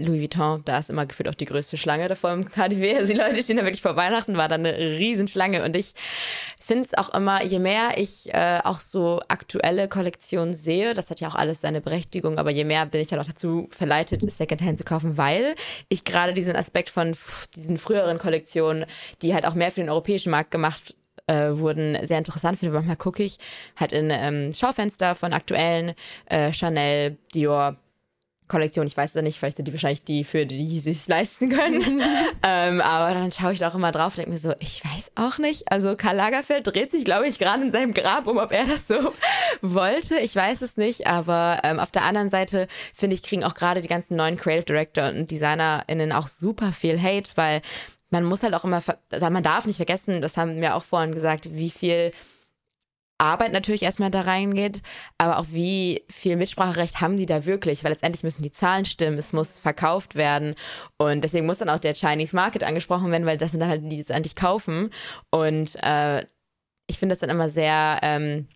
[0.06, 2.98] Louis Vuitton, da ist immer gefühlt auch die größte Schlange davor im KDW.
[2.98, 5.64] Also die Leute stehen da wirklich vor Weihnachten, war da eine Riesenschlange.
[5.64, 5.94] Und ich
[6.62, 11.20] finde es auch immer, je mehr ich äh, auch so aktuelle Kollektionen sehe, das hat
[11.20, 14.78] ja auch alles seine Berechtigung, aber je mehr bin ich dann auch dazu verleitet, Secondhand
[14.78, 15.56] zu kaufen, weil
[15.90, 17.16] ich gerade diesen Aspekt von
[17.56, 18.86] diesen früheren Kollektionen,
[19.22, 20.96] die halt auch mehr für den europäischen Markt gemacht
[21.28, 22.74] äh, wurden sehr interessant finde.
[22.74, 23.38] Manchmal gucke ich
[23.80, 25.94] halt in ähm, Schaufenster von aktuellen
[26.26, 27.78] äh, Chanel, Dior,
[28.52, 28.86] Kollektion.
[28.86, 32.02] Ich weiß ja nicht, vielleicht sind die wahrscheinlich die, für die, die sich leisten können.
[32.44, 35.12] ähm, aber dann schaue ich da auch immer drauf und denke mir so, ich weiß
[35.16, 35.72] auch nicht.
[35.72, 38.88] Also Karl Lagerfeld dreht sich, glaube ich, gerade in seinem Grab um, ob er das
[38.88, 39.14] so
[39.62, 40.20] wollte.
[40.20, 41.08] Ich weiß es nicht.
[41.08, 44.66] Aber ähm, auf der anderen Seite, finde ich, kriegen auch gerade die ganzen neuen Creative
[44.66, 47.62] Director und DesignerInnen auch super viel Hate, weil
[48.10, 51.14] man muss halt auch immer, also man darf nicht vergessen, das haben wir auch vorhin
[51.14, 52.12] gesagt, wie viel
[53.22, 54.82] Arbeit natürlich erstmal da reingeht,
[55.18, 59.18] aber auch wie viel Mitspracherecht haben die da wirklich, weil letztendlich müssen die Zahlen stimmen,
[59.18, 60.56] es muss verkauft werden.
[60.98, 63.84] Und deswegen muss dann auch der Chinese Market angesprochen werden, weil das sind dann halt
[63.84, 64.90] die, die es eigentlich kaufen.
[65.30, 66.26] Und äh,
[66.88, 68.48] ich finde das dann immer sehr ähm,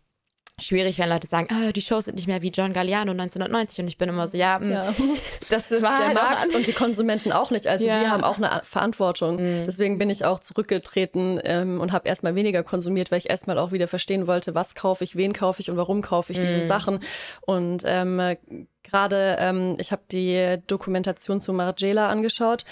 [0.59, 3.87] schwierig, wenn Leute sagen, oh, die Shows sind nicht mehr wie John Galliano 1990 und
[3.87, 4.93] ich bin immer so, ja, hm, ja.
[5.49, 7.67] das war der halt Markt und die Konsumenten auch nicht.
[7.67, 7.99] Also ja.
[8.01, 9.35] wir haben auch eine Verantwortung.
[9.35, 9.65] Mhm.
[9.65, 13.71] Deswegen bin ich auch zurückgetreten ähm, und habe erstmal weniger konsumiert, weil ich erstmal auch
[13.71, 16.43] wieder verstehen wollte, was kaufe ich, wen kaufe ich und warum kaufe ich mhm.
[16.43, 16.99] diese Sachen.
[17.41, 18.37] Und ähm,
[18.85, 22.63] gerade, ähm, ich habe die Dokumentation zu Margiela angeschaut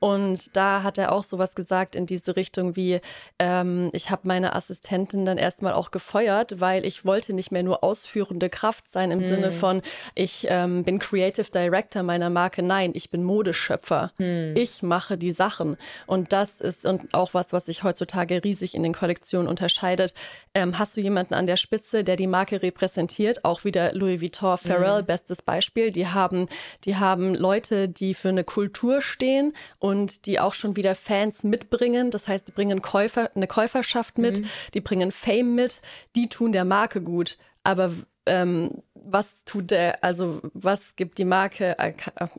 [0.00, 3.00] und da hat er auch sowas gesagt in diese Richtung wie,
[3.38, 7.82] ähm, ich habe meine Assistentin dann erstmal auch gefeuert, weil ich wollte nicht mehr nur
[7.82, 9.28] ausführende Kraft sein im mhm.
[9.28, 9.82] Sinne von,
[10.14, 12.62] ich ähm, bin Creative Director meiner Marke.
[12.62, 14.12] Nein, ich bin Modeschöpfer.
[14.18, 14.54] Mhm.
[14.56, 15.76] Ich mache die Sachen.
[16.06, 20.14] Und das ist und auch was, was sich heutzutage riesig in den Kollektionen unterscheidet.
[20.54, 23.44] Ähm, hast du jemanden an der Spitze, der die Marke repräsentiert?
[23.44, 25.06] Auch wieder Louis Vuitton, Pharrell, mhm.
[25.06, 25.92] bestes Beispiel Beispiel.
[25.92, 26.48] Die haben,
[26.84, 32.10] die haben Leute, die für eine Kultur stehen und die auch schon wieder Fans mitbringen.
[32.10, 34.48] Das heißt, die bringen Käufer, eine Käuferschaft mit, mhm.
[34.74, 35.80] die bringen Fame mit,
[36.16, 37.38] die tun der Marke gut.
[37.62, 37.92] Aber
[38.26, 41.92] ähm, was tut der, also was gibt die Marke, äh,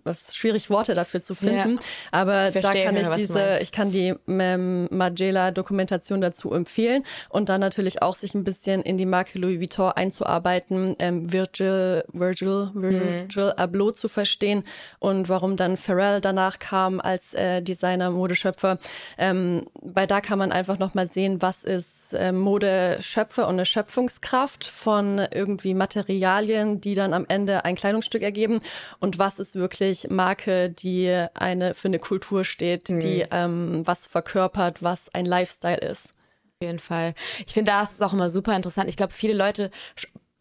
[0.05, 1.79] es ist schwierig Worte dafür zu finden, ja.
[2.11, 8.01] aber da kann ich diese, ich kann die ähm, Magela-Dokumentation dazu empfehlen und dann natürlich
[8.01, 13.51] auch sich ein bisschen in die Marke Louis Vuitton einzuarbeiten, ähm, Virgil, Virgil, Virgil mhm.
[13.57, 14.63] Abloh zu verstehen
[14.99, 18.77] und warum dann Pharrell danach kam als äh, Designer, Modeschöpfer,
[19.17, 24.65] ähm, weil da kann man einfach nochmal sehen, was ist äh, Modeschöpfer und eine Schöpfungskraft
[24.65, 28.59] von irgendwie Materialien Materialien, die dann am Ende ein Kleidungsstück ergeben
[28.99, 32.99] und was ist wirklich Marke, die eine für eine Kultur steht, mhm.
[32.99, 36.09] die ähm, was verkörpert, was ein Lifestyle ist.
[36.09, 37.13] Auf jeden Fall.
[37.45, 38.89] Ich finde, da ist es auch immer super interessant.
[38.89, 39.71] Ich glaube, viele Leute,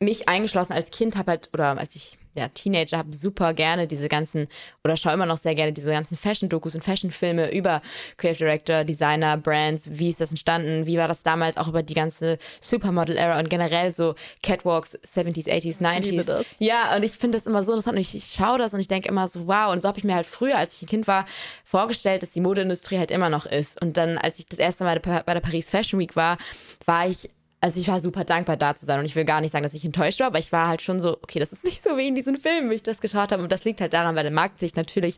[0.01, 4.09] mich eingeschlossen als Kind, habe halt, oder als ich ja, Teenager habe super gerne diese
[4.09, 4.49] ganzen,
[4.85, 7.83] oder schaue immer noch sehr gerne diese ganzen Fashion-Dokus und Fashion-Filme über
[8.17, 11.95] Creative Director, Designer, Brands, wie ist das entstanden, wie war das damals auch über die
[11.95, 16.47] ganze Supermodel-Era und generell so Catwalks, 70s, 80s, 90s.
[16.59, 18.89] Ja, und ich finde das immer so interessant und ich, ich schaue das und ich
[18.89, 21.07] denke immer so, wow, und so habe ich mir halt früher, als ich ein Kind
[21.07, 21.27] war,
[21.65, 23.81] vorgestellt, dass die Modeindustrie halt immer noch ist.
[23.81, 26.39] Und dann, als ich das erste Mal bei der Paris Fashion Week war,
[26.87, 27.29] war ich
[27.63, 28.99] also ich war super dankbar da zu sein.
[28.99, 30.99] Und ich will gar nicht sagen, dass ich enttäuscht war, aber ich war halt schon
[30.99, 33.43] so, okay, das ist nicht so wie in diesen Filmen, wie ich das geschaut habe.
[33.43, 35.17] Und das liegt halt daran, weil der Markt sich natürlich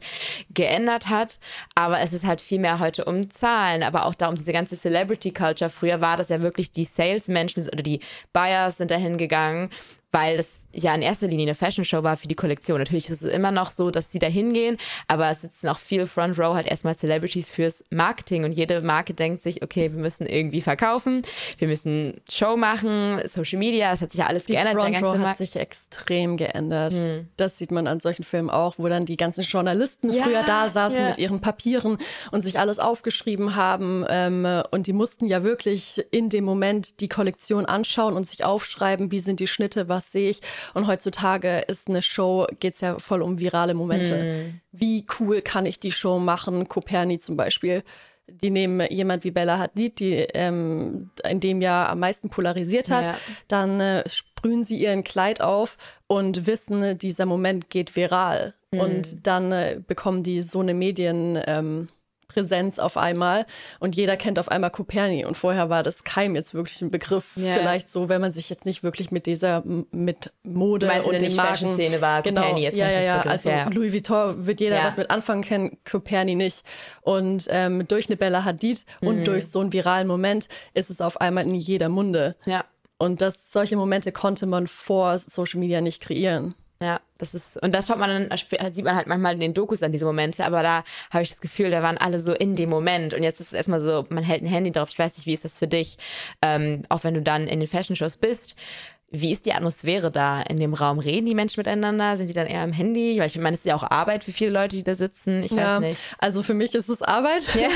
[0.53, 1.39] geändert hat,
[1.75, 4.77] aber es ist halt viel mehr heute um Zahlen, aber auch da um diese ganze
[4.77, 5.71] Celebrity Culture.
[5.71, 8.01] Früher war das ja wirklich die Salesmenschen oder die
[8.33, 9.71] Buyers sind dahin gegangen
[10.15, 12.79] weil das ja in erster Linie eine Fashion Show war für die Kollektion.
[12.79, 14.77] Natürlich ist es immer noch so, dass sie da hingehen,
[15.09, 19.13] aber es sitzen auch viel Front Row halt erstmal Celebrities fürs Marketing und jede Marke
[19.13, 21.23] denkt sich, okay, wir müssen irgendwie verkaufen,
[21.59, 24.77] wir müssen Show machen, Social Media, das hat sich ja alles die geändert.
[24.77, 26.95] Front Row hat sich extrem geändert.
[26.95, 27.29] Hm.
[27.37, 30.69] Das sieht man an solchen Filmen auch, wo dann die ganzen Journalisten ja, früher da
[30.69, 31.09] saßen ja.
[31.09, 31.99] mit ihren Papieren
[32.31, 37.09] und sich alles aufgeschrieben haben ähm, und die mussten ja wirklich in dem Moment die
[37.09, 40.41] Kollektion anschauen und sich aufschreiben, wie sind die Schnitte, was was sehe ich.
[40.75, 44.23] Und heutzutage ist eine Show, geht es ja voll um virale Momente.
[44.23, 44.61] Mhm.
[44.73, 46.69] Wie cool kann ich die Show machen?
[46.69, 47.83] Coperni zum Beispiel
[48.27, 53.07] die nehmen jemand wie Bella Hadid, die ähm, in dem Jahr am meisten polarisiert hat,
[53.07, 53.19] ja.
[53.49, 58.55] dann äh, sprühen sie ihren Kleid auf und wissen, dieser Moment geht viral.
[58.71, 58.81] Mhm.
[58.81, 61.39] Und dann äh, bekommen die so eine Medien.
[61.47, 61.89] Ähm,
[62.35, 63.47] Präsenz auf einmal
[63.79, 67.37] und jeder kennt auf einmal Coperni und vorher war das kein jetzt wirklich ein Begriff.
[67.37, 67.55] Yeah.
[67.55, 71.69] Vielleicht so, wenn man sich jetzt nicht wirklich mit dieser mit Mode und den Marken
[71.69, 73.69] Szene war genau, Coperni jetzt ja ja ja, also ja.
[73.69, 74.85] Louis Vuitton wird jeder ja.
[74.85, 76.65] was mit anfangen kennen, Coperni nicht
[77.03, 79.09] und ähm, durch eine Bella Hadid mhm.
[79.09, 82.37] und durch so einen viralen Moment ist es auf einmal in jeder Munde.
[82.47, 82.65] Ja.
[82.99, 86.55] Und das, solche Momente konnte man vor Social Media nicht kreieren.
[86.85, 88.39] Ja, das ist, und das schaut man dann,
[88.75, 91.41] sieht man halt manchmal in den Dokus an diese Momente, aber da habe ich das
[91.41, 93.15] Gefühl, da waren alle so in dem Moment.
[93.15, 94.91] Und jetzt ist es erstmal so, man hält ein Handy drauf.
[94.91, 95.97] Ich weiß nicht, wie ist das für dich,
[96.43, 98.55] ähm, auch wenn du dann in den Fashion-Shows bist.
[99.11, 100.99] Wie ist die Atmosphäre da in dem Raum?
[100.99, 102.19] Reden die Menschen miteinander?
[102.19, 103.19] Sind die dann eher am Handy?
[103.19, 105.43] Weil ich meine, es ist ja auch Arbeit für viele Leute, die da sitzen.
[105.43, 106.01] Ich ja, weiß nicht.
[106.19, 107.47] Also für mich ist es Arbeit.
[107.55, 107.69] Ja.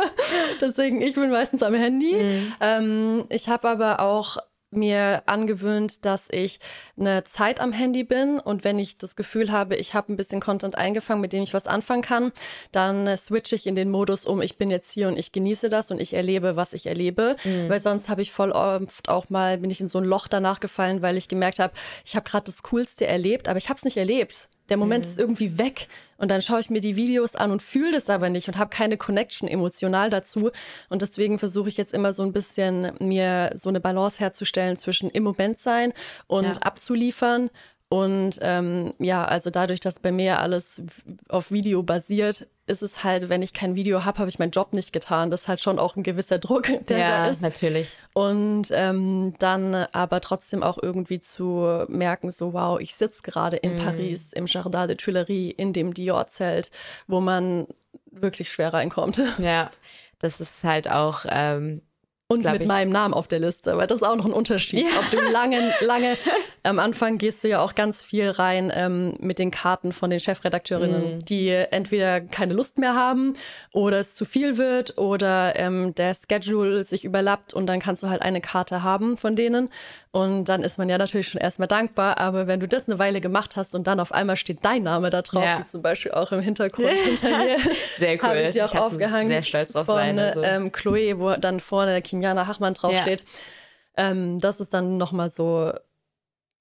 [0.60, 2.14] Deswegen, ich bin meistens am Handy.
[2.14, 2.52] Mhm.
[2.60, 4.38] Ähm, ich habe aber auch
[4.70, 6.58] mir angewöhnt, dass ich
[6.98, 10.40] eine Zeit am Handy bin und wenn ich das Gefühl habe, ich habe ein bisschen
[10.40, 12.32] Content eingefangen, mit dem ich was anfangen kann,
[12.72, 15.68] dann äh, switche ich in den Modus um, ich bin jetzt hier und ich genieße
[15.68, 17.68] das und ich erlebe, was ich erlebe, mhm.
[17.68, 20.60] weil sonst habe ich voll oft auch mal, bin ich in so ein Loch danach
[20.60, 21.72] gefallen, weil ich gemerkt habe,
[22.04, 24.48] ich habe gerade das Coolste erlebt, aber ich habe es nicht erlebt.
[24.68, 25.10] Der Moment mhm.
[25.10, 28.30] ist irgendwie weg und dann schaue ich mir die Videos an und fühle das aber
[28.30, 30.50] nicht und habe keine Connection emotional dazu.
[30.88, 35.10] Und deswegen versuche ich jetzt immer so ein bisschen mir so eine Balance herzustellen zwischen
[35.10, 35.92] im Moment sein
[36.26, 36.52] und ja.
[36.62, 37.50] abzuliefern
[37.88, 40.82] und ähm, ja, also dadurch, dass bei mir alles
[41.28, 44.72] auf Video basiert, ist es halt, wenn ich kein Video habe, habe ich meinen Job
[44.72, 45.30] nicht getan.
[45.30, 47.42] Das ist halt schon auch ein gewisser Druck, der ja, da ist.
[47.42, 47.96] natürlich.
[48.12, 53.76] Und ähm, dann aber trotzdem auch irgendwie zu merken, so wow, ich sitze gerade in
[53.76, 53.78] mm.
[53.78, 56.72] Paris im Jardin de Tuileries, in dem Dior-Zelt,
[57.06, 57.68] wo man
[58.10, 59.22] wirklich schwer reinkommt.
[59.38, 59.70] Ja,
[60.18, 61.82] das ist halt auch ähm,
[62.28, 62.66] und mit ich.
[62.66, 64.80] meinem Namen auf der Liste, weil das ist auch noch ein Unterschied.
[64.80, 64.98] Ja.
[64.98, 66.16] Ob du lange, lange,
[66.64, 70.18] am Anfang gehst du ja auch ganz viel rein ähm, mit den Karten von den
[70.18, 71.24] Chefredakteurinnen, mm.
[71.24, 73.34] die entweder keine Lust mehr haben
[73.72, 78.08] oder es zu viel wird oder ähm, der Schedule sich überlappt und dann kannst du
[78.08, 79.70] halt eine Karte haben von denen.
[80.16, 83.20] Und dann ist man ja natürlich schon erstmal dankbar, aber wenn du das eine Weile
[83.20, 85.58] gemacht hast und dann auf einmal steht dein Name da drauf, ja.
[85.58, 87.58] wie zum Beispiel auch im Hintergrund hinter mir,
[87.98, 88.22] sehr cool.
[88.22, 89.28] habe ich die auch Kannst aufgehangen.
[89.28, 90.18] Sehr stolz drauf von, sein.
[90.18, 90.42] Also.
[90.42, 93.24] Ähm, Chloe, wo dann vorne Kimiana Hachmann draufsteht.
[93.98, 94.10] Ja.
[94.10, 95.70] Ähm, das ist dann nochmal so,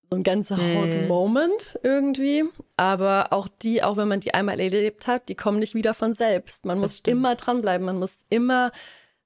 [0.10, 1.08] so ein ganzer mm.
[1.08, 2.44] Moment irgendwie.
[2.76, 6.14] Aber auch die, auch wenn man die einmal erlebt hat, die kommen nicht wieder von
[6.14, 6.66] selbst.
[6.66, 7.20] Man das muss stimmt.
[7.20, 8.74] immer dranbleiben, man muss immer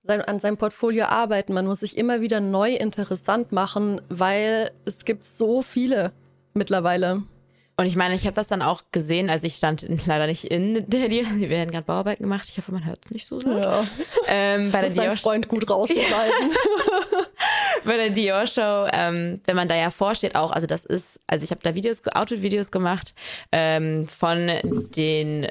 [0.10, 1.54] sein, an seinem Portfolio arbeiten.
[1.54, 6.12] Man muss sich immer wieder neu interessant machen, weil es gibt so viele
[6.54, 7.22] mittlerweile.
[7.78, 10.44] Und ich meine, ich habe das dann auch gesehen, als ich stand in, leider nicht
[10.44, 11.28] in der Dior.
[11.38, 12.50] Die werden gerade Bauarbeiten gemacht.
[12.50, 13.64] Ich hoffe, man hört es nicht so laut.
[13.64, 13.84] Ja.
[14.28, 16.52] Ähm, bei der Dior Freund gut rausschneiden.
[17.86, 21.46] bei der Dior Show, ähm, wenn man da ja vorsteht, auch, also das ist, also
[21.46, 23.14] ich habe da Videos, Outfit-Videos gemacht
[23.54, 24.52] ähm, von
[24.94, 25.48] den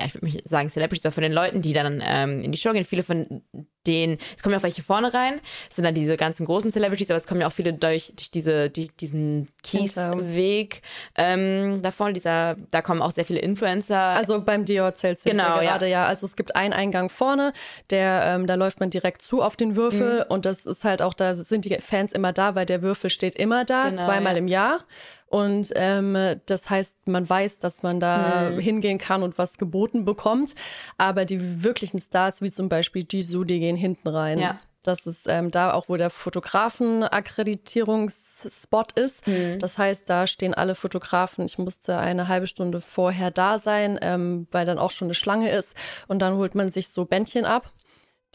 [0.00, 2.58] ja, ich würde mich sagen Celebrities, aber von den Leuten, die dann ähm, in die
[2.58, 3.42] Show gehen, viele von
[3.86, 7.10] denen, es kommen ja auch welche vorne rein, es sind dann diese ganzen großen Celebrities,
[7.10, 10.82] aber es kommen ja auch viele durch, durch diese, die, diesen Kiesweg
[11.16, 13.98] ähm, da vorne, dieser, da kommen auch sehr viele Influencer.
[13.98, 16.02] Also beim Dior zählt genau, gerade, ja.
[16.02, 16.04] ja.
[16.04, 17.52] Also es gibt einen Eingang vorne,
[17.90, 20.32] der, ähm, da läuft man direkt zu auf den Würfel mhm.
[20.34, 23.36] und das ist halt auch, da sind die Fans immer da, weil der Würfel steht
[23.36, 24.38] immer da, genau, zweimal ja.
[24.38, 24.80] im Jahr.
[25.30, 28.58] Und ähm, das heißt, man weiß, dass man da hm.
[28.58, 30.56] hingehen kann und was geboten bekommt.
[30.98, 34.38] Aber die wirklichen Stars, wie zum Beispiel Jisoo, die gehen hinten rein.
[34.38, 34.58] Ja.
[34.82, 39.26] Das ist ähm, da auch, wo der Fotografen-Akkreditierungsspot ist.
[39.26, 39.58] Mhm.
[39.58, 41.44] Das heißt, da stehen alle Fotografen.
[41.44, 45.50] Ich musste eine halbe Stunde vorher da sein, ähm, weil dann auch schon eine Schlange
[45.50, 45.76] ist.
[46.08, 47.70] Und dann holt man sich so Bändchen ab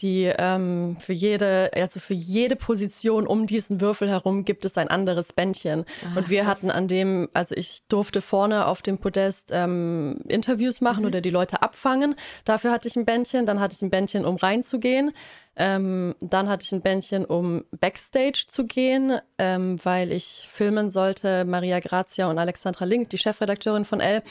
[0.00, 4.88] die ähm, für jede, also für jede Position um diesen Würfel herum gibt es ein
[4.88, 5.84] anderes Bändchen.
[6.04, 6.50] Ach, und wir krass.
[6.50, 11.06] hatten an dem, also ich durfte vorne auf dem Podest ähm, Interviews machen mhm.
[11.06, 12.14] oder die Leute abfangen.
[12.44, 15.12] Dafür hatte ich ein Bändchen, dann hatte ich ein Bändchen, um reinzugehen.
[15.56, 21.44] Ähm, dann hatte ich ein Bändchen, um Backstage zu gehen, ähm, weil ich filmen sollte,
[21.46, 24.22] Maria Grazia und Alexandra Link, die Chefredakteurin von Elle.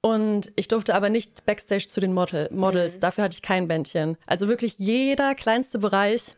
[0.00, 2.96] Und ich durfte aber nicht Backstage zu den Model Models.
[2.96, 3.00] Mhm.
[3.00, 4.16] Dafür hatte ich kein Bändchen.
[4.26, 6.36] Also wirklich jeder kleinste Bereich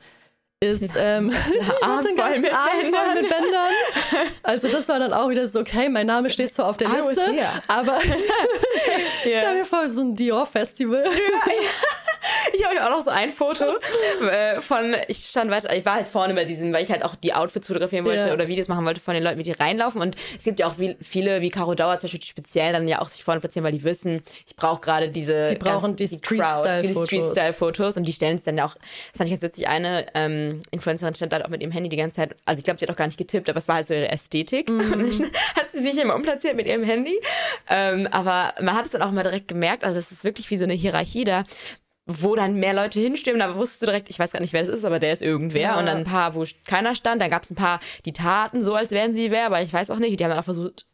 [0.62, 1.30] ist ähm,
[1.80, 4.26] ganzen mit Arm voll mit Bändern.
[4.42, 7.34] Also das war dann auch wieder so, okay, mein Name steht zwar auf der Liste,
[7.66, 7.98] aber
[8.84, 11.04] ich stelle mir vor, so ein Dior-Festival.
[11.04, 12.09] Ja, ja.
[12.52, 13.64] ich habe auch noch so ein Foto
[14.30, 17.14] äh, von, ich stand weiter, ich war halt vorne bei diesem, weil ich halt auch
[17.14, 18.32] die Outfits fotografieren wollte ja.
[18.32, 20.00] oder Videos machen wollte von den Leuten, wie die reinlaufen.
[20.00, 23.00] Und es gibt ja auch viele, wie Caro Dauer zum Beispiel, die speziell dann ja
[23.00, 25.46] auch sich vorne platzieren, weil die wissen, ich brauche gerade diese.
[25.46, 27.06] Die brauchen ganz, die, die Street-Style-Fotos.
[27.06, 30.60] Street-Style-Fotos und die stellen es dann ja auch, das fand ich ganz witzig, eine ähm,
[30.70, 32.90] Influencerin stand halt auch mit ihrem Handy die ganze Zeit, also ich glaube, sie hat
[32.90, 34.68] auch gar nicht getippt, aber es war halt so ihre Ästhetik.
[34.68, 34.80] Mhm.
[34.92, 37.18] Und dann hat sie sich immer umplatziert mit ihrem Handy.
[37.68, 40.56] Ähm, aber man hat es dann auch mal direkt gemerkt, also es ist wirklich wie
[40.56, 41.44] so eine Hierarchie da
[42.22, 44.74] wo dann mehr Leute hinstimmen, aber wusstest du direkt, ich weiß gar nicht, wer das
[44.74, 45.60] ist, aber der ist irgendwer.
[45.60, 45.78] Ja.
[45.78, 47.22] Und dann ein paar, wo keiner stand.
[47.22, 49.90] Dann gab es ein paar, die taten so, als wären sie wer, aber ich weiß
[49.90, 50.18] auch nicht.
[50.18, 50.86] Die haben dann auch versucht,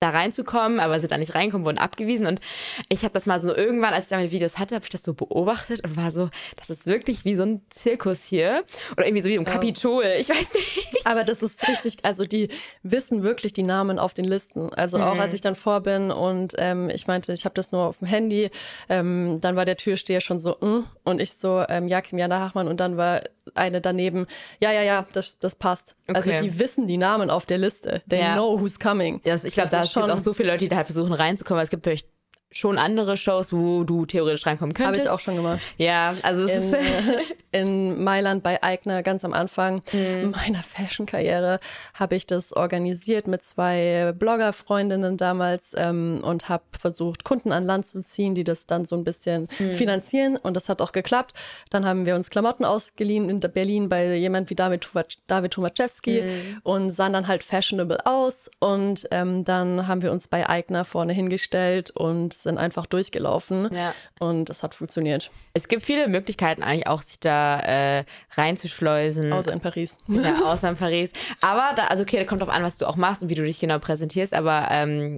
[0.00, 2.26] da reinzukommen, aber sind da nicht reinkommen, wurden abgewiesen.
[2.26, 2.40] Und
[2.88, 5.02] ich habe das mal so irgendwann, als ich da meine Videos hatte, habe ich das
[5.02, 8.64] so beobachtet und war so, das ist wirklich wie so ein Zirkus hier.
[8.92, 9.50] Oder irgendwie so wie im ja.
[9.50, 10.04] Kapitol.
[10.18, 11.06] Ich weiß nicht.
[11.06, 12.48] Aber das ist richtig, also die
[12.82, 14.72] wissen wirklich die Namen auf den Listen.
[14.72, 15.20] Also auch mhm.
[15.20, 18.08] als ich dann vor bin und ähm, ich meinte, ich habe das nur auf dem
[18.08, 18.50] Handy,
[18.88, 22.40] ähm, dann war der Türsteher schon so, mm, und ich so, ähm, ja, Kim Jana
[22.40, 23.20] Hachmann und dann war
[23.54, 24.26] eine daneben,
[24.60, 25.96] ja, ja, ja, das, das passt.
[26.06, 26.38] Also okay.
[26.38, 28.02] Also die wissen die Namen auf der Liste.
[28.08, 28.34] They ja.
[28.34, 29.20] know who's coming.
[29.24, 31.62] Ja, ich glaube, da gibt auch so viele Leute, die da halt versuchen reinzukommen.
[31.62, 32.08] Es gibt vielleicht
[32.52, 35.06] schon andere Shows, wo du theoretisch reinkommen könntest.
[35.06, 35.60] Habe ich auch schon gemacht.
[35.78, 37.22] Ja, also es in, ist äh,
[37.52, 40.30] in Mailand bei Eigner ganz am Anfang mhm.
[40.30, 41.58] meiner Fashion-Karriere
[41.94, 47.86] habe ich das organisiert mit zwei Blogger-Freundinnen damals ähm, und habe versucht, Kunden an Land
[47.86, 49.72] zu ziehen, die das dann so ein bisschen mhm.
[49.72, 51.32] finanzieren und das hat auch geklappt.
[51.70, 54.88] Dann haben wir uns Klamotten ausgeliehen in Berlin bei jemand wie David,
[55.26, 56.60] David Tomaszewski mhm.
[56.62, 61.12] und sahen dann halt fashionable aus und ähm, dann haben wir uns bei Eigner vorne
[61.12, 63.94] hingestellt und sind einfach durchgelaufen ja.
[64.20, 65.30] und es hat funktioniert.
[65.54, 69.32] Es gibt viele Möglichkeiten eigentlich auch, sich da äh, reinzuschleusen.
[69.32, 69.98] Außer in Paris.
[70.06, 71.12] Ja, außer in Paris.
[71.40, 73.44] Aber da, also okay, da kommt drauf an, was du auch machst und wie du
[73.44, 75.16] dich genau präsentierst, aber ähm,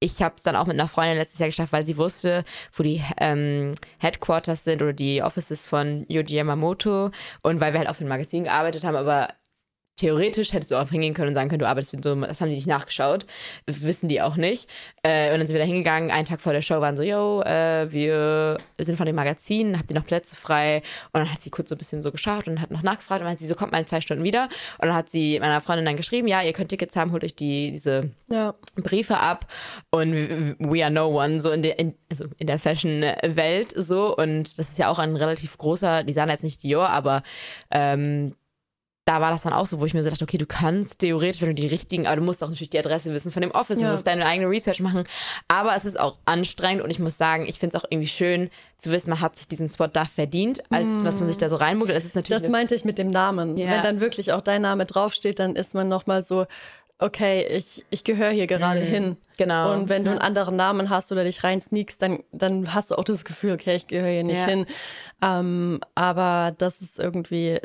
[0.00, 2.82] ich habe es dann auch mit einer Freundin letztes Jahr geschafft, weil sie wusste, wo
[2.82, 7.10] die ähm, Headquarters sind oder die Offices von Yoji Yamamoto
[7.42, 9.28] und weil wir halt auch für ein Magazin gearbeitet haben, aber
[9.96, 12.48] theoretisch hättest du auch hingehen können und sagen können, du arbeitest mit so, das haben
[12.48, 13.26] die nicht nachgeschaut,
[13.66, 14.68] wissen die auch nicht.
[15.02, 17.42] Äh, und dann sind wir da hingegangen, einen Tag vor der Show waren so, yo,
[17.42, 20.78] äh, wir sind von dem Magazin, habt ihr noch Plätze frei?
[21.12, 23.26] Und dann hat sie kurz so ein bisschen so geschaut und hat noch nachgefragt und
[23.26, 24.44] dann hat sie so, kommt mal in zwei Stunden wieder.
[24.78, 27.36] Und dann hat sie meiner Freundin dann geschrieben, ja, ihr könnt Tickets haben, holt euch
[27.36, 28.54] die, diese ja.
[28.76, 29.46] Briefe ab
[29.90, 34.16] und we are no one, so in der, in, also in der Fashion-Welt so.
[34.16, 37.22] Und das ist ja auch ein relativ großer, die sahen jetzt nicht Dior, aber
[37.70, 38.34] ähm,
[39.04, 41.42] da war das dann auch so, wo ich mir so dachte, okay, du kannst theoretisch,
[41.42, 43.80] wenn du die richtigen, aber du musst auch natürlich die Adresse wissen von dem Office,
[43.80, 43.86] ja.
[43.86, 45.04] du musst deine eigene Research machen.
[45.46, 48.50] Aber es ist auch anstrengend und ich muss sagen, ich finde es auch irgendwie schön
[48.78, 51.04] zu wissen, man hat sich diesen Spot da verdient, als mm.
[51.04, 51.96] was man sich da so reinmuggelt.
[51.96, 53.56] Das, ist natürlich das meinte ich mit dem Namen.
[53.56, 53.70] Ja.
[53.70, 56.46] Wenn dann wirklich auch dein Name draufsteht, dann ist man nochmal so,
[56.98, 58.86] okay, ich, ich gehöre hier gerade mhm.
[58.86, 59.16] hin.
[59.36, 59.72] Genau.
[59.72, 62.94] Und wenn du einen anderen Namen hast oder dich rein sneakst, dann, dann hast du
[62.96, 64.46] auch das Gefühl, okay, ich gehöre hier nicht ja.
[64.46, 64.66] hin.
[65.22, 67.58] Ähm, aber das ist irgendwie,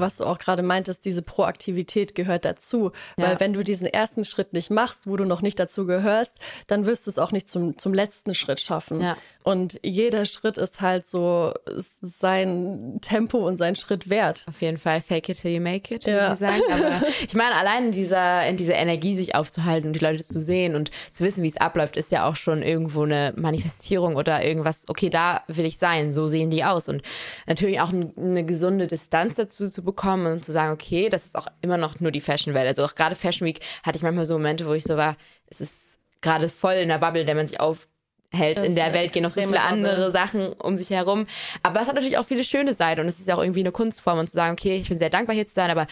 [0.00, 2.92] was du auch gerade meintest, diese Proaktivität gehört dazu.
[3.16, 3.28] Ja.
[3.28, 6.32] Weil wenn du diesen ersten Schritt nicht machst, wo du noch nicht dazu gehörst,
[6.66, 9.00] dann wirst du es auch nicht zum, zum letzten Schritt schaffen.
[9.00, 9.16] Ja.
[9.48, 11.54] Und jeder Schritt ist halt so
[12.02, 14.44] sein Tempo und sein Schritt wert.
[14.46, 16.34] Auf jeden Fall, fake it till you make it, ja.
[16.34, 16.60] ich sagen.
[16.70, 20.38] Aber ich meine, allein in dieser, in dieser Energie sich aufzuhalten und die Leute zu
[20.38, 24.44] sehen und zu wissen, wie es abläuft, ist ja auch schon irgendwo eine Manifestierung oder
[24.44, 26.86] irgendwas, okay, da will ich sein, so sehen die aus.
[26.88, 27.00] Und
[27.46, 31.46] natürlich auch eine gesunde Distanz dazu zu bekommen und zu sagen, okay, das ist auch
[31.62, 32.68] immer noch nur die Fashion-Welt.
[32.68, 35.16] Also auch gerade Fashion Week hatte ich manchmal so Momente, wo ich so war,
[35.46, 37.88] es ist gerade voll in der Bubble, der man sich auf
[38.30, 38.58] hält.
[38.58, 41.26] in der Welt gehen noch so viele andere Sachen um sich herum.
[41.62, 43.72] Aber es hat natürlich auch viele schöne Seiten und es ist ja auch irgendwie eine
[43.72, 45.86] Kunstform und zu sagen, okay, ich bin sehr dankbar hier zu sein, aber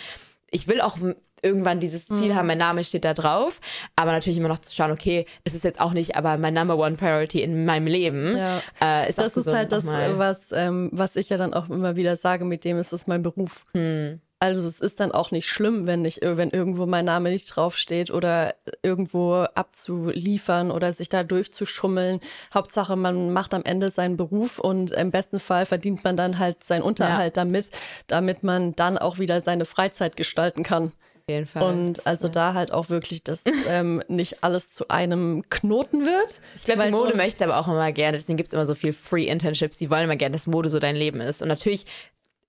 [0.50, 0.98] ich will auch
[1.42, 2.34] irgendwann dieses Ziel mhm.
[2.34, 3.60] haben, mein Name steht da drauf,
[3.94, 6.76] aber natürlich immer noch zu schauen, okay, es ist jetzt auch nicht, aber mein Number
[6.78, 8.60] One Priority in meinem Leben ja.
[8.80, 12.16] äh, ist Das ist halt das, was, ähm, was ich ja dann auch immer wieder
[12.16, 13.64] sage, mit dem ist es mein Beruf.
[13.74, 14.20] Hm.
[14.38, 18.10] Also es ist dann auch nicht schlimm, wenn nicht, wenn irgendwo mein Name nicht draufsteht
[18.10, 22.20] oder irgendwo abzuliefern oder sich da durchzuschummeln.
[22.52, 26.64] Hauptsache, man macht am Ende seinen Beruf und im besten Fall verdient man dann halt
[26.64, 27.44] seinen Unterhalt ja.
[27.44, 27.70] damit,
[28.08, 30.92] damit man dann auch wieder seine Freizeit gestalten kann.
[31.28, 31.62] Auf jeden Fall.
[31.64, 36.40] Und also da halt auch wirklich, dass ähm, nicht alles zu einem Knoten wird.
[36.54, 38.76] Ich glaube, die Mode so möchte aber auch immer gerne, deswegen gibt es immer so
[38.76, 41.42] viel Free Internships, die wollen immer gerne, dass Mode so dein Leben ist.
[41.42, 41.84] Und natürlich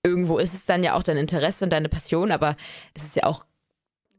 [0.04, 2.56] irgendwo ist es dann ja auch dein Interesse und deine Passion, aber
[2.94, 3.44] es ist ja auch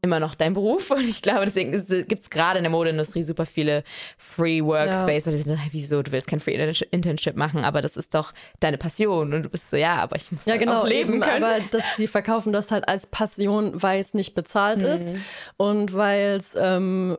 [0.02, 1.72] immer noch dein Beruf und ich glaube, deswegen
[2.06, 3.84] gibt es gerade in der Modeindustrie super viele
[4.18, 5.32] Free Workspace ja.
[5.32, 6.54] und die sind, hey, wieso, du willst kein Free
[6.90, 10.30] Internship machen, aber das ist doch deine Passion und du bist so, ja, aber ich
[10.32, 11.44] muss ja, genau, auch leben eben, können.
[11.44, 14.88] Aber das, die verkaufen das halt als Passion, weil es nicht bezahlt mhm.
[14.88, 15.04] ist
[15.56, 17.16] und weil es ähm,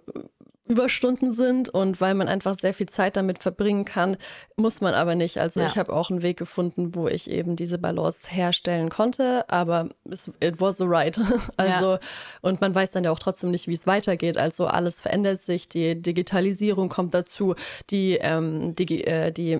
[0.71, 4.15] Überstunden sind und weil man einfach sehr viel Zeit damit verbringen kann,
[4.55, 5.37] muss man aber nicht.
[5.37, 5.67] Also Ja.
[5.67, 10.31] ich habe auch einen Weg gefunden, wo ich eben diese Balance herstellen konnte, aber es,
[10.39, 11.19] it was the right.
[11.57, 11.97] Also
[12.41, 14.37] und man weiß dann ja auch trotzdem nicht, wie es weitergeht.
[14.37, 17.55] Also alles verändert sich, die Digitalisierung kommt dazu,
[17.89, 19.59] die ähm, die, äh, die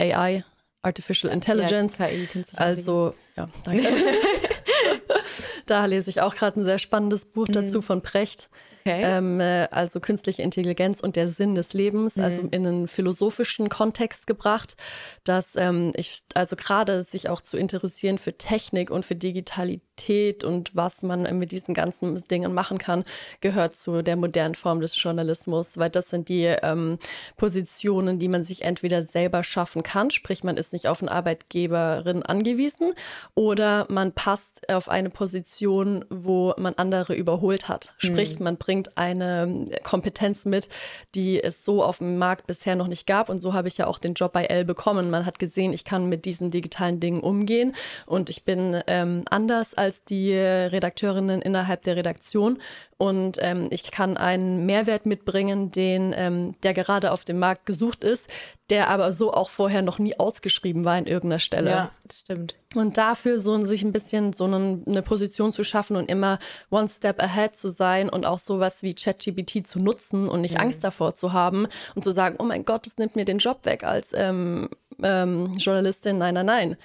[0.00, 0.44] AI,
[0.82, 1.98] Artificial Intelligence.
[1.98, 2.26] Ja, KI,
[2.56, 3.86] Also, ja, danke.
[5.66, 8.48] da lese ich auch gerade ein sehr spannendes Buch dazu von Precht.
[8.80, 9.02] Okay.
[9.04, 14.26] Ähm, äh, also künstliche Intelligenz und der Sinn des Lebens, also in einen philosophischen Kontext
[14.26, 14.76] gebracht,
[15.24, 20.74] dass ähm, ich, also gerade sich auch zu interessieren für Technik und für Digitalität und
[20.74, 23.04] was man mit diesen ganzen Dingen machen kann,
[23.42, 26.98] gehört zu der modernen Form des Journalismus, weil das sind die ähm,
[27.36, 32.22] Positionen, die man sich entweder selber schaffen kann, sprich man ist nicht auf eine Arbeitgeberin
[32.22, 32.94] angewiesen,
[33.34, 37.94] oder man passt auf eine Position, wo man andere überholt hat.
[37.98, 40.68] Sprich, man bringt eine Kompetenz mit,
[41.14, 43.28] die es so auf dem Markt bisher noch nicht gab.
[43.28, 45.10] Und so habe ich ja auch den Job bei L bekommen.
[45.10, 47.74] Man hat gesehen, ich kann mit diesen digitalen Dingen umgehen
[48.06, 52.58] und ich bin ähm, anders als die Redakteurinnen innerhalb der Redaktion.
[53.00, 58.04] Und ähm, ich kann einen Mehrwert mitbringen, den, ähm, der gerade auf dem Markt gesucht
[58.04, 58.28] ist,
[58.68, 61.70] der aber so auch vorher noch nie ausgeschrieben war in irgendeiner Stelle.
[61.70, 62.56] ja, stimmt.
[62.74, 66.38] Und dafür so sich ein bisschen so einen, eine Position zu schaffen und immer
[66.68, 70.84] one step ahead zu sein und auch sowas wie ChatGPT zu nutzen und nicht Angst
[70.84, 73.82] davor zu haben und zu sagen, oh mein Gott, das nimmt mir den Job weg
[73.82, 74.68] als ähm,
[75.02, 76.18] ähm, Journalistin.
[76.18, 76.76] Nein, nein, nein.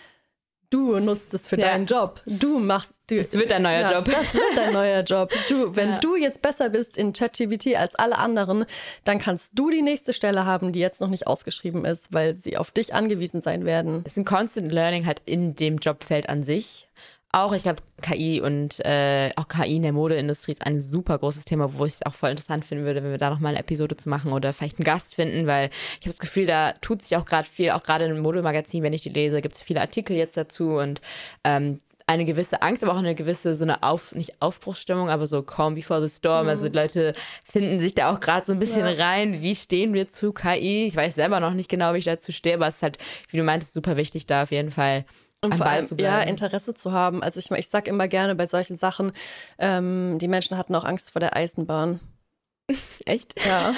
[0.75, 1.67] Du nutzt es für Ja.
[1.67, 2.21] deinen Job.
[2.25, 4.05] Du machst du, Das wird dein neuer ja, Job.
[4.11, 5.31] Das wird dein neuer Job.
[5.47, 5.99] Du, wenn Ja.
[6.01, 8.65] du jetzt besser bist in ChatGPT als alle anderen,
[9.05, 12.57] dann kannst du die nächste Stelle haben, die jetzt noch nicht ausgeschrieben ist, weil sie
[12.57, 14.01] auf dich angewiesen sein werden.
[14.03, 16.89] Es ist ein Constant Learning halt in dem Jobfeld an sich.
[17.35, 21.43] Auch, ich glaube, KI und äh, auch KI in der Modeindustrie ist ein super großes
[21.43, 23.97] Thema, wo ich es auch voll interessant finden würde, wenn wir da nochmal eine Episode
[23.97, 25.69] zu machen oder vielleicht einen Gast finden, weil
[25.99, 28.93] ich habe das Gefühl, da tut sich auch gerade viel, auch gerade im Modemagazin, wenn
[28.93, 31.01] ich die lese, gibt es viele Artikel jetzt dazu und
[31.43, 35.41] ähm, eine gewisse Angst, aber auch eine gewisse, so eine Auf, nicht Aufbruchsstimmung, aber so
[35.41, 36.47] calm before the storm.
[36.47, 37.13] Also die Leute
[37.43, 38.93] finden sich da auch gerade so ein bisschen Ja.
[38.93, 39.41] rein.
[39.41, 40.85] Wie stehen wir zu KI?
[40.85, 42.97] Ich weiß selber noch nicht genau, wie ich dazu stehe, aber es ist halt,
[43.29, 45.03] wie du meintest, super wichtig, da auf jeden Fall
[45.45, 46.21] Und vor allem, ja.
[46.21, 47.23] Interesse zu haben.
[47.23, 49.11] Also ich, ich sage immer gerne bei solchen Sachen,
[49.59, 51.99] ähm, die Menschen hatten auch Angst vor der Eisenbahn.
[53.05, 53.35] Echt?
[53.45, 53.73] Ja.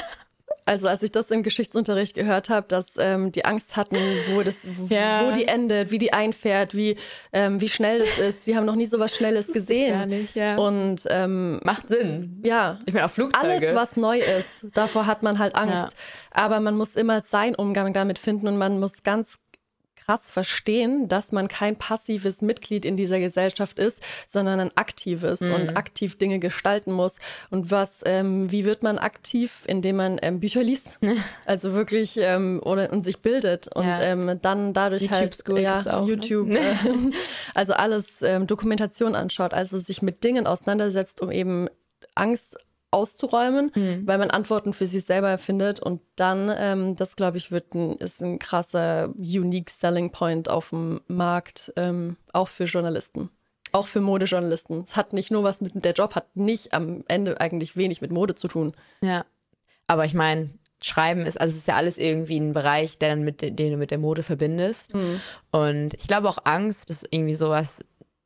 [0.65, 3.95] Also als ich das im Geschichtsunterricht gehört habe, dass ähm, die Angst hatten,
[4.31, 4.55] wo, das,
[4.89, 5.25] Ja.
[5.25, 6.97] wo die endet, wie die einfährt, wie,
[7.31, 8.43] ähm, wie schnell das ist.
[8.43, 9.93] Sie haben noch nie so was Schnelles gesehen.
[9.93, 10.57] Gar nicht, ja.
[10.57, 12.41] Und ähm, Macht Sinn.
[12.45, 13.47] ja, Ich meine, auch Flugzeuge.
[13.49, 15.83] alles, was neu ist, davor hat man halt Angst.
[15.83, 15.89] Ja.
[16.31, 19.35] Aber man muss immer seinen Umgang damit finden und man muss ganz
[20.07, 25.51] krass verstehen, dass man kein passives Mitglied in dieser Gesellschaft ist, sondern ein aktives Mhm.
[25.53, 27.15] und aktiv Dinge gestalten muss.
[27.49, 30.97] Und was, ähm, wie wird man aktiv, indem man ähm, Bücher liest,
[31.45, 34.01] also wirklich ähm, oder und sich bildet und Ja.
[34.01, 36.13] ähm, dann dadurch YouTube halt School ja, auch, ne?
[36.13, 36.75] YouTube, äh,
[37.53, 41.67] also alles ähm, Dokumentation anschaut, also sich mit Dingen auseinandersetzt, um eben
[42.15, 42.57] Angst
[42.97, 44.05] auszuräumen, Mhm.
[44.05, 47.95] weil man Antworten für sich selber findet und dann, ähm, das glaube ich, wird ein,
[47.97, 53.29] ist ein krasser unique Selling Point auf dem Markt, ähm, auch für Journalisten.
[53.73, 54.85] Auch für Modejournalisten.
[54.87, 58.11] Es hat nicht nur was mit, der Job hat nicht am Ende eigentlich wenig mit
[58.11, 58.71] Mode zu tun.
[59.01, 59.25] Ja.
[59.87, 60.49] Aber ich meine,
[60.81, 63.77] Schreiben ist, also es ist ja alles irgendwie ein Bereich, der dann mit, den du
[63.77, 64.93] mit der Mode verbindest.
[65.51, 67.79] Und ich glaube auch Angst ist irgendwie sowas,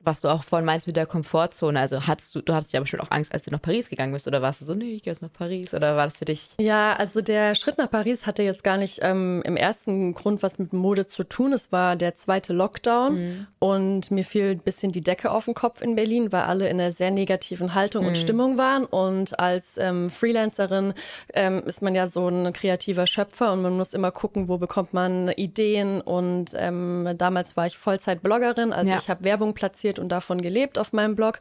[0.04, 1.80] was du auch vorhin meinst mit der Komfortzone.
[1.80, 4.28] Also hattest du, du hattest ja bestimmt auch Angst, als du nach Paris gegangen bist,
[4.28, 5.74] oder warst du so, nee, ich gehe jetzt nach Paris?
[5.74, 6.49] Oder war das für dich?
[6.60, 10.60] Ja, also der Schritt nach Paris hatte jetzt gar nicht ähm, im ersten Grund was
[10.60, 11.54] mit Mode zu tun.
[11.54, 15.82] Es war der zweite Lockdown und mir fiel ein bisschen die Decke auf den Kopf
[15.82, 18.86] in Berlin, weil alle in einer sehr negativen Haltung und Stimmung waren.
[18.86, 20.93] Und als ähm, Freelancerin
[21.34, 24.93] ähm, ist man ja so ein kreativer Schöpfer und man muss immer gucken, wo bekommt
[24.93, 26.02] man Ideen.
[26.02, 28.97] Und ähm, damals war ich Vollzeit-Bloggerin, also Ja.
[28.97, 31.39] ich habe Werbung platziert und davon gelebt auf meinem Blog.